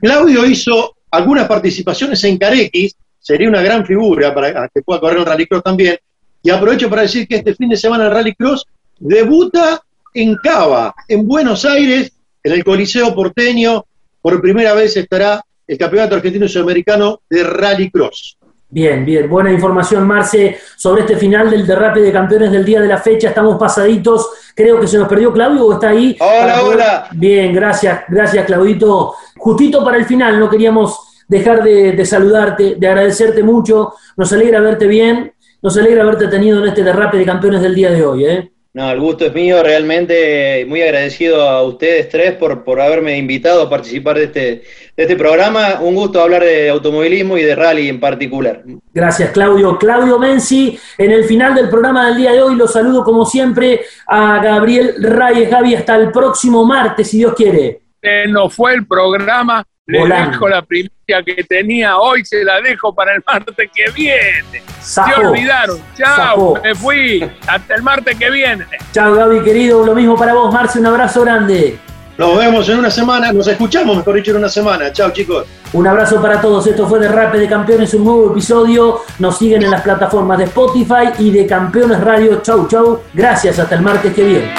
Claudio 0.00 0.46
hizo 0.46 0.96
algunas 1.10 1.46
participaciones 1.46 2.22
en 2.24 2.38
Carequis, 2.38 2.96
sería 3.18 3.48
una 3.48 3.62
gran 3.62 3.84
figura 3.86 4.34
para 4.34 4.68
que 4.68 4.82
pueda 4.82 5.00
correr 5.00 5.18
en 5.18 5.26
Rallycross 5.26 5.62
también, 5.62 5.98
y 6.42 6.50
aprovecho 6.50 6.90
para 6.90 7.02
decir 7.02 7.28
que 7.28 7.36
este 7.36 7.54
fin 7.54 7.68
de 7.68 7.76
semana 7.76 8.06
el 8.06 8.12
Rallycross 8.12 8.64
debuta 8.98 9.80
en 10.14 10.36
Cava, 10.36 10.94
en 11.08 11.26
Buenos 11.26 11.64
Aires, 11.64 12.12
en 12.42 12.52
el 12.52 12.64
Coliseo 12.64 13.14
porteño, 13.14 13.84
por 14.20 14.40
primera 14.40 14.74
vez 14.74 14.96
estará 14.96 15.44
el 15.66 15.78
Campeonato 15.78 16.16
Argentino 16.16 16.46
y 16.46 16.48
Sudamericano 16.48 17.22
de 17.28 17.44
Rallycross. 17.44 18.38
Bien, 18.74 19.04
bien, 19.04 19.28
buena 19.28 19.52
información, 19.52 20.06
Marce, 20.06 20.56
sobre 20.76 21.02
este 21.02 21.16
final 21.16 21.50
del 21.50 21.66
derrape 21.66 22.00
de 22.00 22.10
campeones 22.10 22.50
del 22.50 22.64
día 22.64 22.80
de 22.80 22.88
la 22.88 22.96
fecha. 22.96 23.28
Estamos 23.28 23.58
pasaditos. 23.58 24.30
Creo 24.54 24.80
que 24.80 24.86
se 24.86 24.96
nos 24.96 25.08
perdió 25.08 25.30
Claudio 25.30 25.66
o 25.66 25.74
está 25.74 25.90
ahí. 25.90 26.16
Hola, 26.18 26.58
poder- 26.60 26.74
hola. 26.76 27.06
Bien, 27.12 27.52
gracias, 27.52 28.04
gracias, 28.08 28.46
Claudito. 28.46 29.14
Justito 29.36 29.84
para 29.84 29.98
el 29.98 30.06
final, 30.06 30.40
no 30.40 30.48
queríamos 30.48 30.98
dejar 31.28 31.62
de, 31.62 31.92
de 31.92 32.06
saludarte, 32.06 32.76
de 32.78 32.86
agradecerte 32.88 33.42
mucho. 33.42 33.92
Nos 34.16 34.32
alegra 34.32 34.58
verte 34.60 34.86
bien, 34.86 35.34
nos 35.60 35.76
alegra 35.76 36.02
haberte 36.02 36.28
tenido 36.28 36.62
en 36.62 36.68
este 36.68 36.82
derrape 36.82 37.18
de 37.18 37.26
campeones 37.26 37.60
del 37.60 37.74
día 37.74 37.90
de 37.90 38.02
hoy. 38.06 38.24
¿eh? 38.24 38.52
No, 38.74 38.90
el 38.90 39.00
gusto 39.00 39.26
es 39.26 39.34
mío, 39.34 39.62
realmente 39.62 40.64
muy 40.66 40.80
agradecido 40.80 41.42
a 41.42 41.62
ustedes 41.62 42.08
tres 42.08 42.32
por, 42.32 42.64
por 42.64 42.80
haberme 42.80 43.18
invitado 43.18 43.64
a 43.64 43.68
participar 43.68 44.16
de 44.16 44.24
este, 44.24 44.40
de 44.40 44.62
este 44.96 45.14
programa. 45.14 45.80
Un 45.82 45.94
gusto 45.94 46.22
hablar 46.22 46.42
de 46.42 46.70
automovilismo 46.70 47.36
y 47.36 47.42
de 47.42 47.54
rally 47.54 47.90
en 47.90 48.00
particular. 48.00 48.62
Gracias, 48.94 49.30
Claudio. 49.32 49.76
Claudio 49.76 50.18
Menzi, 50.18 50.78
en 50.96 51.10
el 51.10 51.24
final 51.24 51.54
del 51.54 51.68
programa 51.68 52.06
del 52.06 52.16
día 52.16 52.32
de 52.32 52.40
hoy, 52.40 52.56
los 52.56 52.72
saludo 52.72 53.04
como 53.04 53.26
siempre 53.26 53.82
a 54.06 54.42
Gabriel 54.42 54.94
Reyes. 55.02 55.50
Gaby, 55.50 55.74
hasta 55.74 55.96
el 55.96 56.10
próximo 56.10 56.64
martes, 56.64 57.10
si 57.10 57.18
Dios 57.18 57.34
quiere. 57.34 57.82
Se 58.00 58.26
nos 58.26 58.54
fue 58.54 58.72
el 58.72 58.86
programa. 58.86 59.66
Le 59.86 59.98
Volando. 59.98 60.30
dejo 60.30 60.48
la 60.48 60.62
primicia 60.62 61.22
que 61.26 61.42
tenía 61.42 61.96
hoy, 61.98 62.24
se 62.24 62.44
la 62.44 62.60
dejo 62.60 62.94
para 62.94 63.14
el 63.14 63.22
martes 63.26 63.68
que 63.74 63.90
viene. 63.90 64.62
Se 64.80 65.00
olvidaron. 65.00 65.80
Chao, 65.96 66.54
me 66.62 66.72
fui. 66.72 67.28
Hasta 67.48 67.74
el 67.74 67.82
martes 67.82 68.16
que 68.16 68.30
viene. 68.30 68.64
Chao, 68.92 69.12
Gaby, 69.12 69.40
querido. 69.42 69.84
Lo 69.84 69.92
mismo 69.94 70.16
para 70.16 70.34
vos, 70.34 70.54
Marce. 70.54 70.78
Un 70.78 70.86
abrazo 70.86 71.22
grande. 71.22 71.80
Nos 72.16 72.38
vemos 72.38 72.68
en 72.68 72.78
una 72.78 72.90
semana, 72.90 73.32
nos 73.32 73.48
escuchamos, 73.48 73.96
mejor 73.96 74.14
dicho, 74.14 74.30
en 74.30 74.36
una 74.36 74.48
semana. 74.48 74.92
Chao, 74.92 75.10
chicos. 75.10 75.46
Un 75.72 75.84
abrazo 75.88 76.22
para 76.22 76.40
todos. 76.40 76.64
Esto 76.66 76.86
fue 76.86 77.00
Derrape 77.00 77.38
de 77.38 77.48
Campeones, 77.48 77.92
un 77.94 78.04
nuevo 78.04 78.30
episodio. 78.30 79.00
Nos 79.18 79.38
siguen 79.38 79.64
en 79.64 79.70
las 79.72 79.82
plataformas 79.82 80.38
de 80.38 80.44
Spotify 80.44 81.10
y 81.18 81.32
de 81.32 81.44
Campeones 81.44 82.00
Radio. 82.00 82.40
Chau, 82.40 82.68
chau. 82.68 83.02
Gracias. 83.12 83.58
Hasta 83.58 83.74
el 83.74 83.82
martes 83.82 84.14
que 84.14 84.22
viene. 84.22 84.54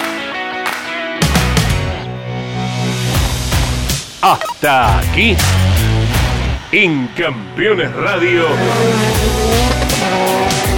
Hasta 4.23 4.99
aquí, 4.99 5.35
en 6.71 7.07
Campeones 7.07 7.93
Radio, 7.93 8.45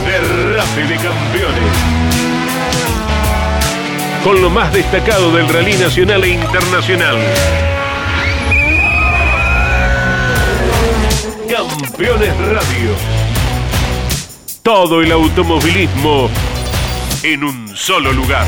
Derrape 0.04 0.82
de 0.88 0.96
Campeones. 0.96 1.72
Con 4.24 4.42
lo 4.42 4.50
más 4.50 4.74
destacado 4.74 5.32
del 5.32 5.48
rally 5.48 5.74
nacional 5.74 6.24
e 6.24 6.30
internacional. 6.30 7.18
Campeones 11.48 12.36
Radio. 12.38 12.96
Todo 14.64 15.04
el 15.04 15.12
automovilismo 15.12 16.32
en 17.22 17.44
un 17.44 17.78
solo 17.78 18.12
lugar. 18.12 18.48